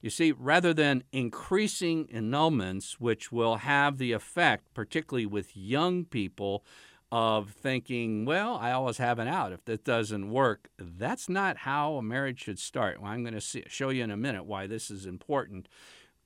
You 0.00 0.10
see, 0.10 0.32
rather 0.32 0.72
than 0.72 1.02
increasing 1.12 2.06
annulments, 2.06 2.92
which 2.94 3.32
will 3.32 3.56
have 3.56 3.98
the 3.98 4.12
effect, 4.12 4.72
particularly 4.72 5.26
with 5.26 5.56
young 5.56 6.04
people, 6.04 6.64
of 7.10 7.50
thinking, 7.50 8.24
well, 8.24 8.56
I 8.60 8.72
always 8.72 8.98
have 8.98 9.18
an 9.18 9.28
out 9.28 9.52
if 9.52 9.64
that 9.64 9.84
doesn't 9.84 10.30
work. 10.30 10.68
That's 10.78 11.28
not 11.28 11.58
how 11.58 11.94
a 11.94 12.02
marriage 12.02 12.44
should 12.44 12.58
start. 12.58 13.00
Well, 13.00 13.10
I'm 13.10 13.22
going 13.22 13.34
to 13.34 13.40
see, 13.40 13.64
show 13.66 13.88
you 13.88 14.04
in 14.04 14.10
a 14.10 14.16
minute 14.16 14.44
why 14.44 14.66
this 14.66 14.90
is 14.90 15.06
important. 15.06 15.68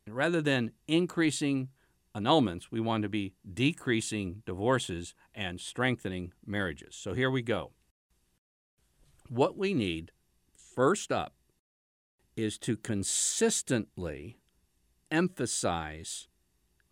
Rather 0.09 0.43
than 0.43 0.73
increasing 0.89 1.69
annulments, 2.17 2.65
we 2.71 2.81
want 2.81 3.05
to 3.05 3.09
be 3.09 3.35
decreasing 3.55 4.43
divorces 4.45 5.15
and 5.35 5.61
strengthening 5.61 6.33
marriages. 6.45 6.97
So 6.97 7.15
here 7.15 7.31
we 7.31 7.43
go. 7.43 7.71
What 9.35 9.57
we 9.57 9.73
need, 9.73 10.12
first 10.55 11.11
up, 11.11 11.33
is 12.37 12.59
to 12.59 12.77
consistently 12.77 14.37
emphasize 15.11 16.29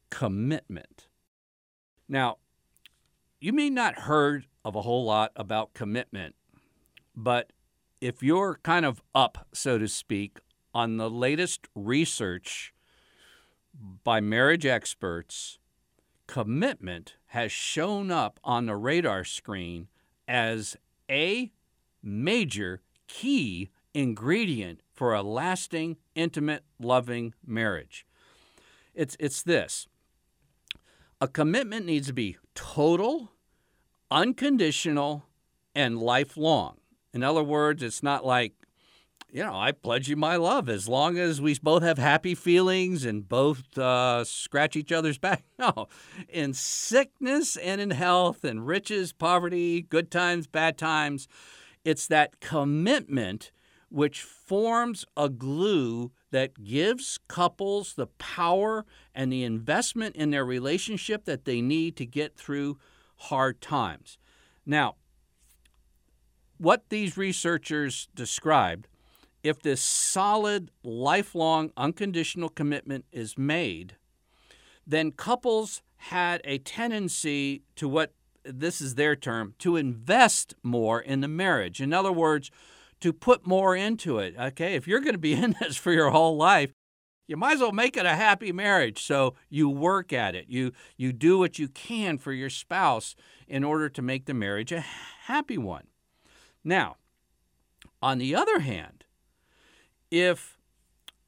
commitment. 0.08 1.08
Now, 2.08 2.38
you 3.42 3.52
may 3.52 3.68
not 3.68 4.00
heard 4.00 4.46
of 4.64 4.74
a 4.74 4.80
whole 4.80 5.04
lot 5.04 5.32
about 5.36 5.74
commitment, 5.74 6.34
but 7.14 7.52
if 8.00 8.22
you're 8.22 8.58
kind 8.62 8.86
of 8.86 9.02
up, 9.14 9.46
so 9.52 9.76
to 9.76 9.86
speak, 9.86 10.38
on 10.72 10.96
the 10.96 11.10
latest 11.10 11.68
research 11.74 12.72
by 14.02 14.20
marriage 14.20 14.64
experts, 14.64 15.58
commitment 16.26 17.16
has 17.26 17.52
shown 17.52 18.10
up 18.10 18.40
on 18.42 18.64
the 18.64 18.76
radar 18.76 19.24
screen 19.24 19.88
as 20.26 20.74
a 21.10 21.52
major 22.02 22.82
key 23.06 23.70
ingredient 23.94 24.80
for 24.92 25.14
a 25.14 25.22
lasting, 25.22 25.96
intimate, 26.14 26.64
loving 26.78 27.34
marriage. 27.46 28.06
It's, 28.94 29.16
it's 29.18 29.42
this 29.42 29.86
a 31.20 31.28
commitment 31.28 31.86
needs 31.86 32.06
to 32.06 32.12
be 32.12 32.38
total, 32.54 33.32
unconditional, 34.10 35.26
and 35.74 35.98
lifelong. 35.98 36.78
In 37.12 37.22
other 37.22 37.42
words, 37.42 37.82
it's 37.82 38.02
not 38.02 38.24
like 38.24 38.54
you 39.32 39.44
know, 39.44 39.54
I 39.54 39.72
pledge 39.72 40.08
you 40.08 40.16
my 40.16 40.36
love 40.36 40.68
as 40.68 40.88
long 40.88 41.16
as 41.16 41.40
we 41.40 41.56
both 41.62 41.82
have 41.82 41.98
happy 41.98 42.34
feelings 42.34 43.04
and 43.04 43.28
both 43.28 43.78
uh, 43.78 44.24
scratch 44.24 44.76
each 44.76 44.92
other's 44.92 45.18
back. 45.18 45.44
No, 45.58 45.88
in 46.28 46.54
sickness 46.54 47.56
and 47.56 47.80
in 47.80 47.90
health 47.90 48.44
in 48.44 48.60
riches, 48.64 49.12
poverty, 49.12 49.82
good 49.82 50.10
times, 50.10 50.46
bad 50.46 50.78
times, 50.78 51.28
it's 51.84 52.06
that 52.06 52.40
commitment 52.40 53.52
which 53.88 54.22
forms 54.22 55.04
a 55.16 55.28
glue 55.28 56.12
that 56.30 56.62
gives 56.62 57.18
couples 57.28 57.94
the 57.94 58.06
power 58.06 58.86
and 59.14 59.32
the 59.32 59.42
investment 59.42 60.14
in 60.14 60.30
their 60.30 60.44
relationship 60.44 61.24
that 61.24 61.44
they 61.44 61.60
need 61.60 61.96
to 61.96 62.06
get 62.06 62.36
through 62.36 62.78
hard 63.16 63.60
times. 63.60 64.16
Now, 64.64 64.94
what 66.56 66.88
these 66.88 67.16
researchers 67.16 68.08
described 68.14 68.86
if 69.42 69.60
this 69.60 69.80
solid, 69.80 70.70
lifelong, 70.84 71.72
unconditional 71.76 72.50
commitment 72.50 73.06
is 73.10 73.38
made, 73.38 73.96
then 74.86 75.10
couples 75.12 75.82
had 75.96 76.40
a 76.44 76.58
tendency 76.58 77.62
to 77.76 77.88
what 77.88 78.12
this 78.44 78.80
is 78.80 78.94
their 78.94 79.16
term 79.16 79.54
to 79.58 79.76
invest 79.76 80.54
more 80.62 81.00
in 81.00 81.20
the 81.20 81.28
marriage. 81.28 81.80
In 81.80 81.92
other 81.92 82.12
words, 82.12 82.50
to 83.00 83.12
put 83.12 83.46
more 83.46 83.74
into 83.74 84.18
it. 84.18 84.34
Okay, 84.38 84.74
if 84.74 84.86
you're 84.86 85.00
going 85.00 85.14
to 85.14 85.18
be 85.18 85.32
in 85.44 85.56
this 85.60 85.76
for 85.76 85.92
your 85.92 86.10
whole 86.10 86.36
life, 86.36 86.72
you 87.26 87.36
might 87.36 87.54
as 87.54 87.60
well 87.60 87.72
make 87.72 87.96
it 87.96 88.06
a 88.06 88.16
happy 88.16 88.50
marriage. 88.50 89.02
So 89.02 89.34
you 89.48 89.68
work 89.68 90.12
at 90.12 90.34
it. 90.34 90.46
You 90.48 90.72
you 90.96 91.12
do 91.12 91.38
what 91.38 91.58
you 91.58 91.68
can 91.68 92.18
for 92.18 92.32
your 92.32 92.50
spouse 92.50 93.14
in 93.46 93.62
order 93.62 93.88
to 93.88 94.02
make 94.02 94.26
the 94.26 94.34
marriage 94.34 94.72
a 94.72 94.80
happy 94.80 95.56
one. 95.56 95.84
Now, 96.64 96.96
on 98.02 98.18
the 98.18 98.34
other 98.34 98.60
hand, 98.60 99.04
if 100.10 100.58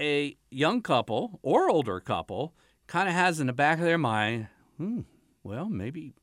a 0.01 0.37
young 0.51 0.83
couple 0.83 1.38
or 1.42 1.70
older 1.70 2.01
couple 2.01 2.55
kind 2.88 3.09
of 3.09 3.14
has 3.14 3.38
in 3.38 3.46
the 3.46 3.53
back 3.53 3.79
of 3.79 3.85
their 3.85 3.96
mind, 3.96 4.48
hmm, 4.77 5.03
well, 5.44 5.68
maybe 5.68 6.14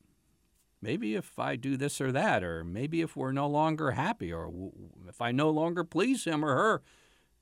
maybe 0.81 1.15
if 1.15 1.37
I 1.39 1.55
do 1.55 1.77
this 1.77 1.99
or 1.99 2.11
that, 2.11 2.43
or 2.43 2.63
maybe 2.63 3.01
if 3.01 3.15
we're 3.15 3.31
no 3.31 3.47
longer 3.47 3.91
happy, 3.91 4.31
or 4.31 4.71
if 5.07 5.21
I 5.21 5.31
no 5.31 5.49
longer 5.49 5.83
please 5.83 6.25
him 6.25 6.43
or 6.43 6.55
her, 6.55 6.81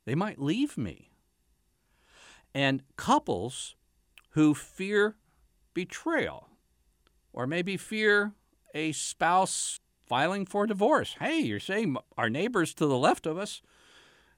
they 0.06 0.16
might 0.16 0.40
leave 0.40 0.78
me. 0.78 1.12
And 2.54 2.84
couples 2.96 3.76
who 4.32 4.54
fear 4.54 5.16
betrayal, 5.74 6.50
or 7.34 7.46
maybe 7.46 7.78
fear 7.78 8.34
a 8.74 8.92
spouse 8.92 9.80
filing 10.08 10.46
for 10.46 10.66
divorce. 10.66 11.16
Hey, 11.20 11.40
you're 11.40 11.60
saying 11.60 11.98
our 12.18 12.30
neighbors 12.30 12.74
to 12.76 12.86
the 12.86 12.98
left 12.98 13.26
of 13.26 13.38
us 13.38 13.62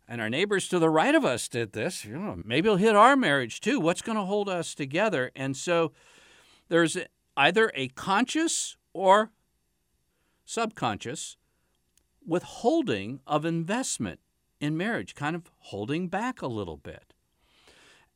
and 0.07 0.19
our 0.19 0.29
neighbors 0.29 0.67
to 0.69 0.79
the 0.79 0.89
right 0.89 1.13
of 1.13 1.23
us 1.23 1.47
did 1.47 1.73
this, 1.73 2.03
you 2.03 2.17
know, 2.17 2.41
maybe 2.43 2.67
it'll 2.67 2.77
hit 2.77 2.95
our 2.95 3.15
marriage 3.15 3.61
too. 3.61 3.79
What's 3.79 4.01
going 4.01 4.17
to 4.17 4.23
hold 4.23 4.49
us 4.49 4.73
together? 4.73 5.31
And 5.35 5.55
so 5.55 5.91
there's 6.67 6.97
either 7.37 7.71
a 7.75 7.89
conscious 7.89 8.75
or 8.99 9.31
subconscious 10.43 11.37
withholding 12.27 13.21
of 13.25 13.45
investment 13.45 14.19
in 14.59 14.75
marriage, 14.75 15.15
kind 15.15 15.37
of 15.37 15.49
holding 15.59 16.09
back 16.09 16.41
a 16.41 16.47
little 16.47 16.75
bit. 16.75 17.13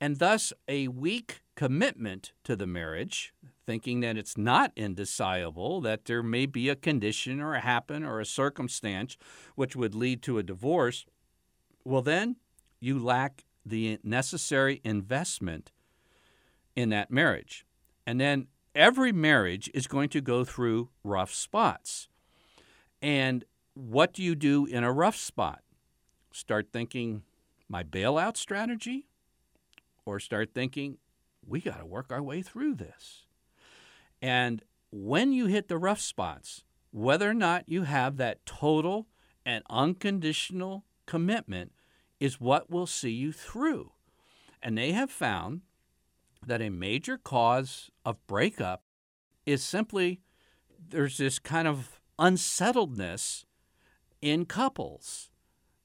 And 0.01 0.19
thus, 0.19 0.51
a 0.67 0.89
weak 0.89 1.41
commitment 1.55 2.33
to 2.43 2.57
the 2.57 2.67
marriage, 2.67 3.33
thinking 3.65 4.01
that 4.01 4.17
it's 4.17 4.37
not 4.37 4.73
indissoluble, 4.75 5.79
that 5.79 6.03
there 6.03 6.21
may 6.21 6.45
be 6.45 6.67
a 6.67 6.75
condition 6.75 7.39
or 7.39 7.55
a 7.55 7.61
happen 7.61 8.03
or 8.03 8.19
a 8.19 8.25
circumstance 8.25 9.15
which 9.55 9.77
would 9.77 9.95
lead 9.95 10.21
to 10.23 10.37
a 10.37 10.43
divorce, 10.43 11.05
well, 11.85 12.01
then 12.01 12.35
you 12.81 12.99
lack 12.99 13.45
the 13.65 13.99
necessary 14.03 14.81
investment 14.83 15.71
in 16.75 16.89
that 16.89 17.09
marriage. 17.09 17.65
And 18.05 18.19
then 18.19 18.47
every 18.75 19.11
marriage 19.11 19.69
is 19.73 19.87
going 19.87 20.09
to 20.09 20.21
go 20.21 20.43
through 20.43 20.89
rough 21.03 21.33
spots. 21.33 22.07
And 23.01 23.43
what 23.73 24.13
do 24.13 24.23
you 24.23 24.35
do 24.35 24.65
in 24.65 24.83
a 24.83 24.91
rough 24.91 25.15
spot? 25.15 25.61
Start 26.31 26.67
thinking, 26.71 27.23
my 27.69 27.83
bailout 27.83 28.37
strategy? 28.37 29.07
Or 30.05 30.19
start 30.19 30.53
thinking, 30.53 30.97
we 31.45 31.59
got 31.61 31.79
to 31.79 31.85
work 31.85 32.11
our 32.11 32.21
way 32.21 32.41
through 32.41 32.75
this. 32.75 33.25
And 34.21 34.63
when 34.91 35.31
you 35.31 35.47
hit 35.47 35.67
the 35.67 35.77
rough 35.77 35.99
spots, 35.99 36.63
whether 36.91 37.29
or 37.29 37.33
not 37.33 37.67
you 37.67 37.83
have 37.83 38.17
that 38.17 38.45
total 38.45 39.07
and 39.45 39.63
unconditional 39.69 40.85
commitment 41.05 41.71
is 42.19 42.39
what 42.39 42.69
will 42.69 42.87
see 42.87 43.11
you 43.11 43.31
through. 43.31 43.91
And 44.61 44.77
they 44.77 44.91
have 44.91 45.11
found 45.11 45.61
that 46.47 46.61
a 46.61 46.69
major 46.69 47.17
cause 47.17 47.89
of 48.05 48.25
breakup 48.27 48.83
is 49.45 49.63
simply 49.63 50.21
there's 50.89 51.17
this 51.17 51.39
kind 51.39 51.67
of 51.67 51.99
unsettledness 52.19 53.45
in 54.21 54.45
couples 54.45 55.29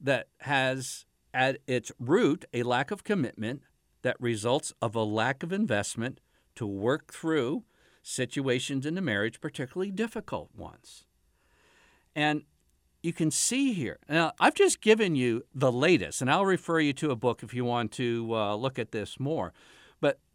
that 0.00 0.28
has 0.40 1.06
at 1.34 1.58
its 1.66 1.92
root 1.98 2.44
a 2.52 2.62
lack 2.62 2.90
of 2.90 3.04
commitment 3.04 3.62
that 4.02 4.16
results 4.20 4.72
of 4.80 4.94
a 4.94 5.02
lack 5.02 5.42
of 5.42 5.52
investment 5.52 6.20
to 6.54 6.66
work 6.66 7.12
through 7.12 7.64
situations 8.02 8.86
in 8.86 8.94
the 8.94 9.00
marriage, 9.00 9.40
particularly 9.40 9.90
difficult 9.90 10.50
ones. 10.56 11.04
And 12.14 12.42
you 13.02 13.12
can 13.12 13.30
see 13.30 13.72
here. 13.72 13.98
Now, 14.08 14.32
I've 14.40 14.54
just 14.54 14.80
given 14.80 15.14
you 15.14 15.44
the 15.54 15.70
latest, 15.70 16.20
and 16.20 16.30
I'll 16.30 16.44
refer 16.44 16.80
you 16.80 16.92
to 16.94 17.10
a 17.10 17.16
book 17.16 17.42
if 17.42 17.54
you 17.54 17.64
want 17.64 17.92
to 17.92 18.28
uh, 18.32 18.54
look 18.56 18.78
at 18.78 18.92
this 18.92 19.20
more. 19.20 19.52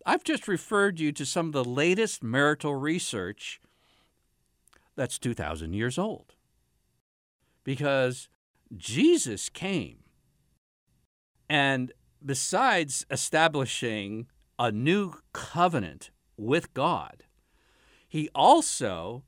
I've 0.05 0.23
just 0.23 0.47
referred 0.47 0.99
you 0.99 1.11
to 1.13 1.25
some 1.25 1.47
of 1.47 1.53
the 1.53 1.63
latest 1.63 2.23
marital 2.23 2.75
research 2.75 3.61
that's 4.95 5.17
2,000 5.17 5.73
years 5.73 5.97
old. 5.97 6.35
Because 7.63 8.27
Jesus 8.75 9.49
came, 9.49 9.99
and 11.49 11.91
besides 12.23 13.05
establishing 13.09 14.27
a 14.59 14.71
new 14.71 15.13
covenant 15.31 16.11
with 16.37 16.73
God, 16.73 17.23
he 18.07 18.29
also 18.35 19.23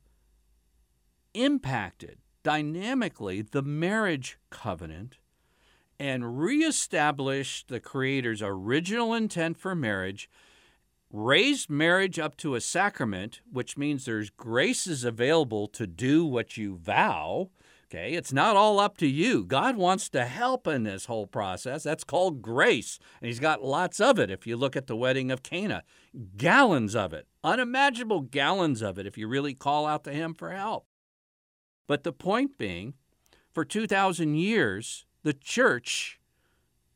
impacted 1.34 2.18
dynamically 2.42 3.42
the 3.42 3.62
marriage 3.62 4.38
covenant 4.50 5.18
and 5.98 6.38
reestablished 6.38 7.68
the 7.68 7.80
Creator's 7.80 8.42
original 8.42 9.14
intent 9.14 9.56
for 9.56 9.74
marriage, 9.74 10.28
raised 11.16 11.70
marriage 11.70 12.18
up 12.18 12.36
to 12.36 12.54
a 12.54 12.60
sacrament, 12.60 13.40
which 13.50 13.78
means 13.78 14.04
there's 14.04 14.30
graces 14.30 15.02
available 15.04 15.66
to 15.68 15.86
do 15.86 16.24
what 16.24 16.56
you 16.56 16.76
vow. 16.76 17.50
Okay, 17.86 18.14
it's 18.14 18.32
not 18.32 18.56
all 18.56 18.80
up 18.80 18.98
to 18.98 19.06
you. 19.06 19.44
God 19.44 19.76
wants 19.76 20.08
to 20.10 20.24
help 20.24 20.66
in 20.66 20.82
this 20.82 21.06
whole 21.06 21.26
process. 21.26 21.84
That's 21.84 22.02
called 22.04 22.42
grace. 22.42 22.98
And 23.20 23.28
He's 23.28 23.38
got 23.38 23.62
lots 23.62 24.00
of 24.00 24.18
it 24.18 24.30
if 24.30 24.46
you 24.46 24.56
look 24.56 24.76
at 24.76 24.88
the 24.88 24.96
wedding 24.96 25.30
of 25.30 25.44
Cana. 25.44 25.84
Gallons 26.36 26.96
of 26.96 27.12
it, 27.12 27.28
unimaginable 27.44 28.22
gallons 28.22 28.82
of 28.82 28.98
it 28.98 29.06
if 29.06 29.16
you 29.16 29.28
really 29.28 29.54
call 29.54 29.86
out 29.86 30.02
to 30.04 30.12
Him 30.12 30.34
for 30.34 30.50
help. 30.50 30.86
But 31.86 32.02
the 32.02 32.12
point 32.12 32.58
being, 32.58 32.94
for 33.52 33.64
2,000 33.64 34.34
years, 34.34 35.06
the 35.22 35.32
church 35.32 36.18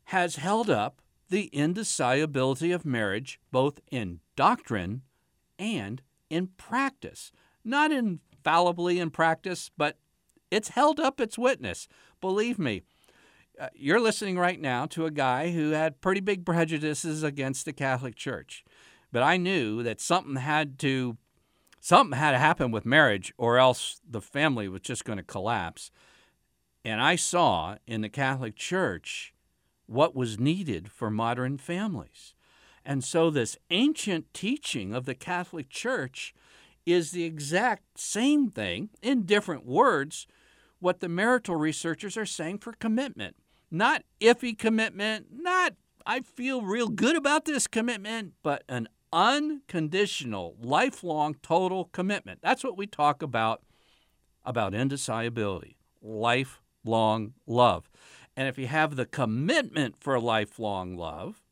has 0.06 0.36
held 0.36 0.68
up 0.68 1.00
the 1.30 1.46
indissolubility 1.46 2.72
of 2.72 2.84
marriage 2.84 3.40
both 3.50 3.80
in 3.90 4.20
doctrine 4.36 5.02
and 5.58 6.02
in 6.28 6.48
practice. 6.56 7.32
Not 7.64 7.92
infallibly 7.92 8.98
in 8.98 9.10
practice, 9.10 9.70
but 9.76 9.98
it's 10.50 10.70
held 10.70 11.00
up 11.00 11.20
its 11.20 11.38
witness. 11.38 11.88
Believe 12.20 12.58
me, 12.58 12.82
uh, 13.58 13.68
you're 13.74 14.00
listening 14.00 14.38
right 14.38 14.60
now 14.60 14.86
to 14.86 15.06
a 15.06 15.10
guy 15.10 15.50
who 15.50 15.70
had 15.70 16.00
pretty 16.00 16.20
big 16.20 16.44
prejudices 16.44 17.22
against 17.22 17.64
the 17.64 17.72
Catholic 17.72 18.16
Church. 18.16 18.64
But 19.12 19.22
I 19.22 19.36
knew 19.36 19.82
that 19.82 20.00
something 20.00 20.36
had 20.36 20.78
to 20.80 21.16
something 21.80 22.18
had 22.18 22.32
to 22.32 22.38
happen 22.38 22.70
with 22.70 22.84
marriage 22.84 23.32
or 23.38 23.58
else 23.58 24.00
the 24.08 24.20
family 24.20 24.68
was 24.68 24.82
just 24.82 25.04
going 25.04 25.16
to 25.16 25.22
collapse. 25.22 25.90
And 26.84 27.00
I 27.00 27.16
saw 27.16 27.76
in 27.86 28.00
the 28.00 28.08
Catholic 28.08 28.56
Church 28.56 29.34
what 29.90 30.14
was 30.14 30.38
needed 30.38 30.90
for 30.90 31.10
modern 31.10 31.58
families. 31.58 32.34
And 32.84 33.02
so, 33.04 33.28
this 33.28 33.58
ancient 33.70 34.32
teaching 34.32 34.94
of 34.94 35.04
the 35.04 35.14
Catholic 35.14 35.68
Church 35.68 36.32
is 36.86 37.10
the 37.10 37.24
exact 37.24 37.98
same 37.98 38.48
thing 38.48 38.90
in 39.02 39.24
different 39.24 39.66
words 39.66 40.26
what 40.78 41.00
the 41.00 41.08
marital 41.08 41.56
researchers 41.56 42.16
are 42.16 42.24
saying 42.24 42.58
for 42.58 42.72
commitment. 42.72 43.36
Not 43.70 44.04
iffy 44.20 44.56
commitment, 44.56 45.26
not 45.30 45.74
I 46.06 46.20
feel 46.20 46.62
real 46.62 46.88
good 46.88 47.16
about 47.16 47.44
this 47.44 47.66
commitment, 47.66 48.32
but 48.42 48.62
an 48.68 48.88
unconditional, 49.12 50.56
lifelong, 50.60 51.34
total 51.42 51.86
commitment. 51.92 52.40
That's 52.42 52.64
what 52.64 52.78
we 52.78 52.86
talk 52.86 53.22
about 53.22 53.62
about 54.44 54.72
indissolubility, 54.72 55.76
lifelong 56.00 57.34
love. 57.46 57.90
And 58.40 58.48
if 58.48 58.56
you 58.56 58.68
have 58.68 58.96
the 58.96 59.04
commitment 59.04 59.96
for 60.00 60.18
lifelong 60.18 60.96
love, 60.96 61.42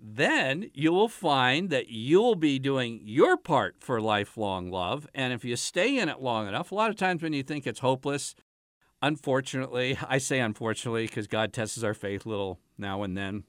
then 0.00 0.70
you 0.72 0.94
will 0.94 1.10
find 1.10 1.68
that 1.68 1.90
you'll 1.90 2.36
be 2.36 2.58
doing 2.58 3.02
your 3.04 3.36
part 3.36 3.76
for 3.80 4.00
lifelong 4.00 4.70
love. 4.70 5.06
And 5.14 5.34
if 5.34 5.44
you 5.44 5.56
stay 5.56 5.98
in 5.98 6.08
it 6.08 6.22
long 6.22 6.48
enough, 6.48 6.72
a 6.72 6.74
lot 6.74 6.88
of 6.88 6.96
times 6.96 7.22
when 7.22 7.34
you 7.34 7.42
think 7.42 7.66
it's 7.66 7.80
hopeless, 7.80 8.34
unfortunately, 9.02 9.98
I 10.08 10.16
say 10.16 10.40
unfortunately 10.40 11.06
because 11.06 11.26
God 11.26 11.52
tests 11.52 11.82
our 11.82 11.92
faith 11.92 12.24
a 12.24 12.30
little 12.30 12.60
now 12.78 13.02
and 13.02 13.14
then, 13.14 13.44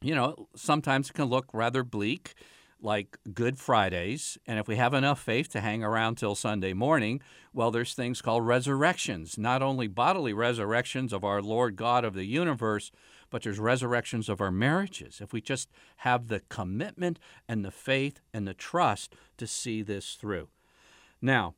you 0.00 0.16
know, 0.16 0.48
sometimes 0.56 1.10
it 1.10 1.12
can 1.12 1.26
look 1.26 1.46
rather 1.52 1.84
bleak, 1.84 2.34
like 2.80 3.18
Good 3.34 3.58
Fridays. 3.58 4.38
And 4.46 4.58
if 4.58 4.68
we 4.68 4.76
have 4.76 4.94
enough 4.94 5.20
faith 5.20 5.48
to 5.50 5.60
hang 5.60 5.82
around 5.82 6.16
till 6.16 6.34
Sunday 6.34 6.72
morning, 6.72 7.20
well, 7.52 7.70
there's 7.70 7.94
things 7.94 8.22
called 8.22 8.46
resurrections, 8.46 9.36
not 9.36 9.62
only 9.62 9.86
bodily 9.86 10.32
resurrections 10.32 11.12
of 11.12 11.24
our 11.24 11.42
Lord 11.42 11.76
God 11.76 12.04
of 12.04 12.14
the 12.14 12.24
universe, 12.24 12.90
but 13.30 13.42
there's 13.42 13.58
resurrections 13.58 14.28
of 14.28 14.40
our 14.40 14.50
marriages. 14.50 15.20
If 15.20 15.32
we 15.32 15.40
just 15.40 15.68
have 15.98 16.28
the 16.28 16.40
commitment 16.48 17.18
and 17.48 17.64
the 17.64 17.70
faith 17.70 18.20
and 18.32 18.46
the 18.46 18.54
trust 18.54 19.14
to 19.36 19.46
see 19.46 19.82
this 19.82 20.14
through. 20.14 20.48
Now, 21.20 21.54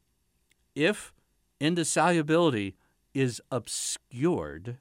if 0.75 1.13
indissolubility 1.61 2.77
is 3.13 3.43
obscured 3.51 4.79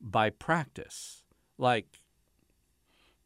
by 0.00 0.30
practice, 0.30 1.24
like 1.58 2.00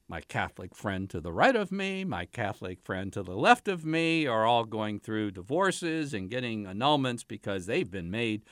my 0.09 0.23
Catholic 0.23 0.75
friend 0.75 1.09
to 1.11 1.21
the 1.21 1.33
right 1.33 1.55
of 1.55 1.71
me, 1.71 2.03
my 2.03 2.25
Catholic 2.25 2.81
friend 2.83 3.13
to 3.13 3.23
the 3.23 3.37
left 3.37 3.69
of 3.69 3.85
me 3.85 4.27
are 4.27 4.47
all 4.47 4.65
going 4.65 4.99
through 4.99 5.33
divorces 5.33 6.15
and 6.15 6.31
getting 6.31 6.65
annulments 6.65 7.23
because 7.27 7.67
they've 7.67 7.91
been 7.91 8.11
made 8.11 8.43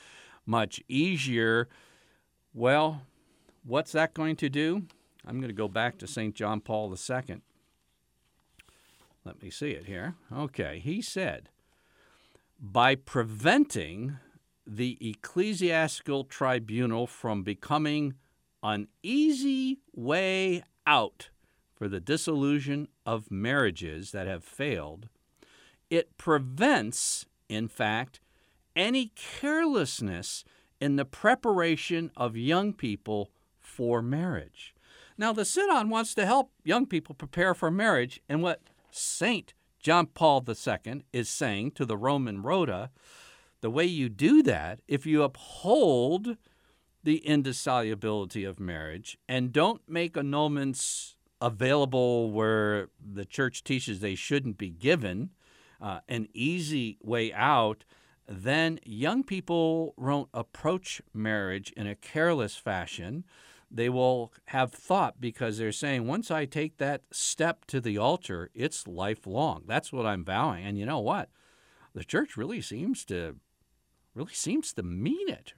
much 0.44 0.82
easier. 0.86 1.68
Well, 2.52 3.02
what's 3.64 3.92
that 3.92 4.12
going 4.12 4.36
to 4.36 4.50
do? 4.50 4.82
I'm 5.26 5.38
going 5.38 5.48
to 5.48 5.54
go 5.54 5.68
back 5.68 5.98
to 5.98 6.06
St. 6.06 6.34
John 6.34 6.60
Paul 6.60 6.94
II. 6.94 7.40
Let 9.24 9.42
me 9.42 9.50
see 9.50 9.70
it 9.70 9.86
here. 9.86 10.14
Okay, 10.32 10.78
he 10.78 11.02
said, 11.02 11.48
by 12.60 12.94
preventing 12.94 14.18
the 14.66 14.98
ecclesiastical 15.00 16.24
tribunal 16.24 17.06
from 17.06 17.42
becoming 17.42 18.14
an 18.62 18.88
easy 19.02 19.78
way 19.94 20.62
out 20.86 21.30
for 21.76 21.88
the 21.88 22.00
dissolution 22.00 22.88
of 23.04 23.30
marriages 23.30 24.10
that 24.12 24.26
have 24.26 24.42
failed, 24.42 25.08
it 25.90 26.16
prevents, 26.16 27.26
in 27.48 27.68
fact, 27.68 28.18
any 28.74 29.12
carelessness 29.14 30.42
in 30.80 30.96
the 30.96 31.04
preparation 31.04 32.10
of 32.16 32.36
young 32.36 32.72
people 32.72 33.30
for 33.60 34.02
marriage. 34.02 34.74
Now, 35.18 35.32
the 35.32 35.44
Synod 35.44 35.88
wants 35.88 36.14
to 36.14 36.26
help 36.26 36.50
young 36.64 36.86
people 36.86 37.14
prepare 37.14 37.54
for 37.54 37.70
marriage, 37.70 38.20
and 38.28 38.42
what 38.42 38.60
St. 38.90 39.54
John 39.80 40.06
Paul 40.06 40.44
II 40.48 41.04
is 41.12 41.28
saying 41.28 41.72
to 41.72 41.84
the 41.84 41.96
Roman 41.96 42.42
Rota 42.42 42.90
the 43.60 43.70
way 43.70 43.84
you 43.84 44.08
do 44.08 44.42
that, 44.42 44.80
if 44.86 45.06
you 45.06 45.22
uphold 45.22 46.36
the 47.02 47.18
indissolubility 47.18 48.44
of 48.44 48.60
marriage 48.60 49.16
and 49.28 49.52
don't 49.52 49.80
make 49.88 50.14
annulments 50.14 51.15
available 51.40 52.30
where 52.30 52.88
the 53.00 53.24
church 53.24 53.64
teaches 53.64 54.00
they 54.00 54.14
shouldn't 54.14 54.58
be 54.58 54.70
given, 54.70 55.30
uh, 55.80 56.00
an 56.08 56.28
easy 56.32 56.98
way 57.02 57.32
out, 57.32 57.84
then 58.28 58.80
young 58.84 59.22
people 59.22 59.94
won't 59.96 60.28
approach 60.34 61.00
marriage 61.14 61.72
in 61.76 61.86
a 61.86 61.94
careless 61.94 62.56
fashion. 62.56 63.24
They 63.70 63.88
will 63.88 64.32
have 64.46 64.72
thought 64.72 65.20
because 65.20 65.58
they're 65.58 65.72
saying, 65.72 66.06
once 66.06 66.30
I 66.30 66.44
take 66.44 66.78
that 66.78 67.02
step 67.10 67.64
to 67.66 67.80
the 67.80 67.98
altar, 67.98 68.50
it's 68.54 68.86
lifelong. 68.86 69.64
That's 69.66 69.92
what 69.92 70.06
I'm 70.06 70.24
vowing. 70.24 70.64
And 70.64 70.78
you 70.78 70.86
know 70.86 71.00
what? 71.00 71.30
The 71.94 72.04
church 72.04 72.36
really 72.36 72.60
seems 72.60 73.04
to 73.06 73.36
really 74.14 74.32
seems 74.32 74.72
to 74.72 74.82
mean 74.82 75.28
it. 75.28 75.52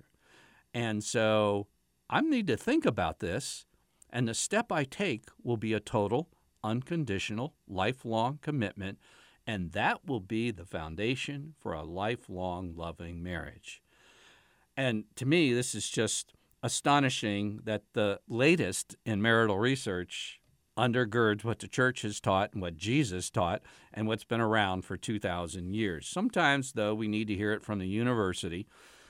And 0.74 1.02
so 1.02 1.68
I 2.10 2.20
need 2.20 2.46
to 2.48 2.56
think 2.56 2.84
about 2.84 3.20
this 3.20 3.66
and 4.10 4.28
the 4.28 4.34
step 4.34 4.72
I 4.72 4.84
take 4.84 5.24
will 5.42 5.56
be 5.56 5.72
a 5.72 5.80
total, 5.80 6.28
unconditional, 6.62 7.54
lifelong 7.66 8.38
commitment, 8.42 8.98
and 9.46 9.72
that 9.72 10.06
will 10.06 10.20
be 10.20 10.50
the 10.50 10.64
foundation 10.64 11.54
for 11.58 11.72
a 11.72 11.82
lifelong 11.82 12.74
loving 12.76 13.22
marriage. 13.22 13.82
And 14.76 15.04
to 15.16 15.26
me, 15.26 15.52
this 15.52 15.74
is 15.74 15.88
just 15.88 16.32
astonishing 16.62 17.60
that 17.64 17.82
the 17.94 18.20
latest 18.28 18.96
in 19.04 19.22
marital 19.22 19.58
research 19.58 20.40
undergirds 20.76 21.44
what 21.44 21.58
the 21.58 21.66
church 21.66 22.02
has 22.02 22.20
taught 22.20 22.52
and 22.52 22.62
what 22.62 22.76
Jesus 22.76 23.30
taught 23.30 23.62
and 23.92 24.06
what's 24.06 24.24
been 24.24 24.40
around 24.40 24.82
for 24.82 24.96
2,000 24.96 25.74
years. 25.74 26.06
Sometimes, 26.06 26.72
though, 26.72 26.94
we 26.94 27.08
need 27.08 27.26
to 27.28 27.34
hear 27.34 27.52
it 27.52 27.64
from 27.64 27.80
the 27.80 27.88
university 27.88 28.66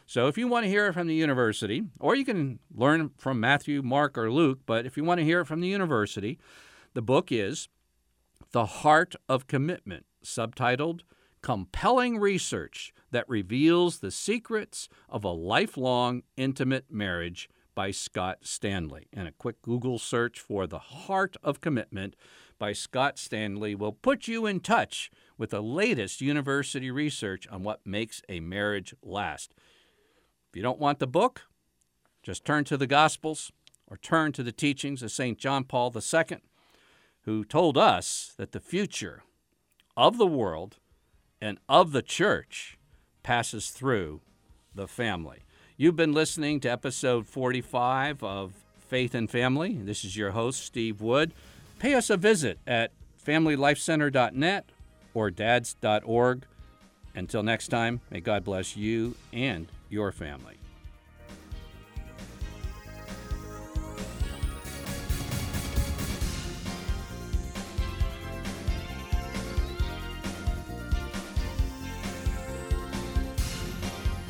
so 0.08 0.26
if 0.26 0.38
you 0.38 0.48
want 0.48 0.64
to 0.64 0.70
hear 0.70 0.86
it 0.86 0.94
from 0.94 1.06
the 1.06 1.14
university, 1.14 1.82
or 2.00 2.16
you 2.16 2.24
can 2.24 2.60
learn 2.74 3.10
from 3.18 3.38
Matthew, 3.38 3.82
Mark, 3.82 4.16
or 4.16 4.32
Luke, 4.32 4.60
but 4.64 4.86
if 4.86 4.96
you 4.96 5.04
want 5.04 5.18
to 5.18 5.24
hear 5.24 5.42
it 5.42 5.44
from 5.44 5.60
the 5.60 5.68
university, 5.68 6.38
the 6.94 7.02
book 7.02 7.30
is 7.30 7.68
The 8.52 8.64
Heart 8.64 9.16
of 9.28 9.46
Commitment, 9.46 10.06
subtitled 10.24 11.02
Compelling 11.42 12.18
Research 12.18 12.94
That 13.10 13.28
Reveals 13.28 13.98
the 13.98 14.10
Secrets 14.10 14.88
of 15.10 15.24
a 15.24 15.30
Lifelong 15.30 16.22
Intimate 16.38 16.86
Marriage 16.90 17.50
by 17.74 17.90
Scott 17.90 18.38
Stanley. 18.40 19.08
And 19.12 19.28
a 19.28 19.32
quick 19.32 19.60
Google 19.60 19.98
search 19.98 20.40
for 20.40 20.66
The 20.66 20.78
Heart 20.78 21.36
of 21.42 21.60
Commitment 21.60 22.16
by 22.58 22.72
Scott 22.72 23.18
Stanley 23.18 23.74
will 23.74 23.92
put 23.92 24.26
you 24.26 24.46
in 24.46 24.60
touch 24.60 25.10
with 25.36 25.50
the 25.50 25.62
latest 25.62 26.22
university 26.22 26.90
research 26.90 27.46
on 27.48 27.62
what 27.62 27.86
makes 27.86 28.22
a 28.26 28.40
marriage 28.40 28.94
last. 29.02 29.52
If 30.50 30.56
you 30.56 30.62
don't 30.62 30.78
want 30.78 30.98
the 30.98 31.06
book, 31.06 31.42
just 32.22 32.44
turn 32.44 32.64
to 32.64 32.76
the 32.76 32.86
Gospels 32.86 33.52
or 33.86 33.96
turn 33.96 34.32
to 34.32 34.42
the 34.42 34.52
teachings 34.52 35.02
of 35.02 35.10
St. 35.10 35.38
John 35.38 35.64
Paul 35.64 35.94
II, 35.94 36.38
who 37.22 37.44
told 37.44 37.76
us 37.76 38.32
that 38.38 38.52
the 38.52 38.60
future 38.60 39.22
of 39.96 40.16
the 40.16 40.26
world 40.26 40.76
and 41.40 41.58
of 41.68 41.92
the 41.92 42.02
church 42.02 42.78
passes 43.22 43.70
through 43.70 44.20
the 44.74 44.88
family. 44.88 45.44
You've 45.76 45.96
been 45.96 46.12
listening 46.12 46.60
to 46.60 46.68
episode 46.68 47.26
45 47.26 48.22
of 48.24 48.52
Faith 48.88 49.14
and 49.14 49.30
Family. 49.30 49.74
This 49.74 50.04
is 50.04 50.16
your 50.16 50.30
host, 50.30 50.64
Steve 50.64 51.00
Wood. 51.00 51.32
Pay 51.78 51.94
us 51.94 52.10
a 52.10 52.16
visit 52.16 52.58
at 52.66 52.90
familylifecenter.net 53.24 54.70
or 55.12 55.30
dads.org. 55.30 56.46
Until 57.14 57.42
next 57.42 57.68
time, 57.68 58.00
may 58.10 58.20
God 58.20 58.44
bless 58.44 58.76
you 58.76 59.14
and 59.32 59.68
your 59.88 60.12
family. 60.12 60.58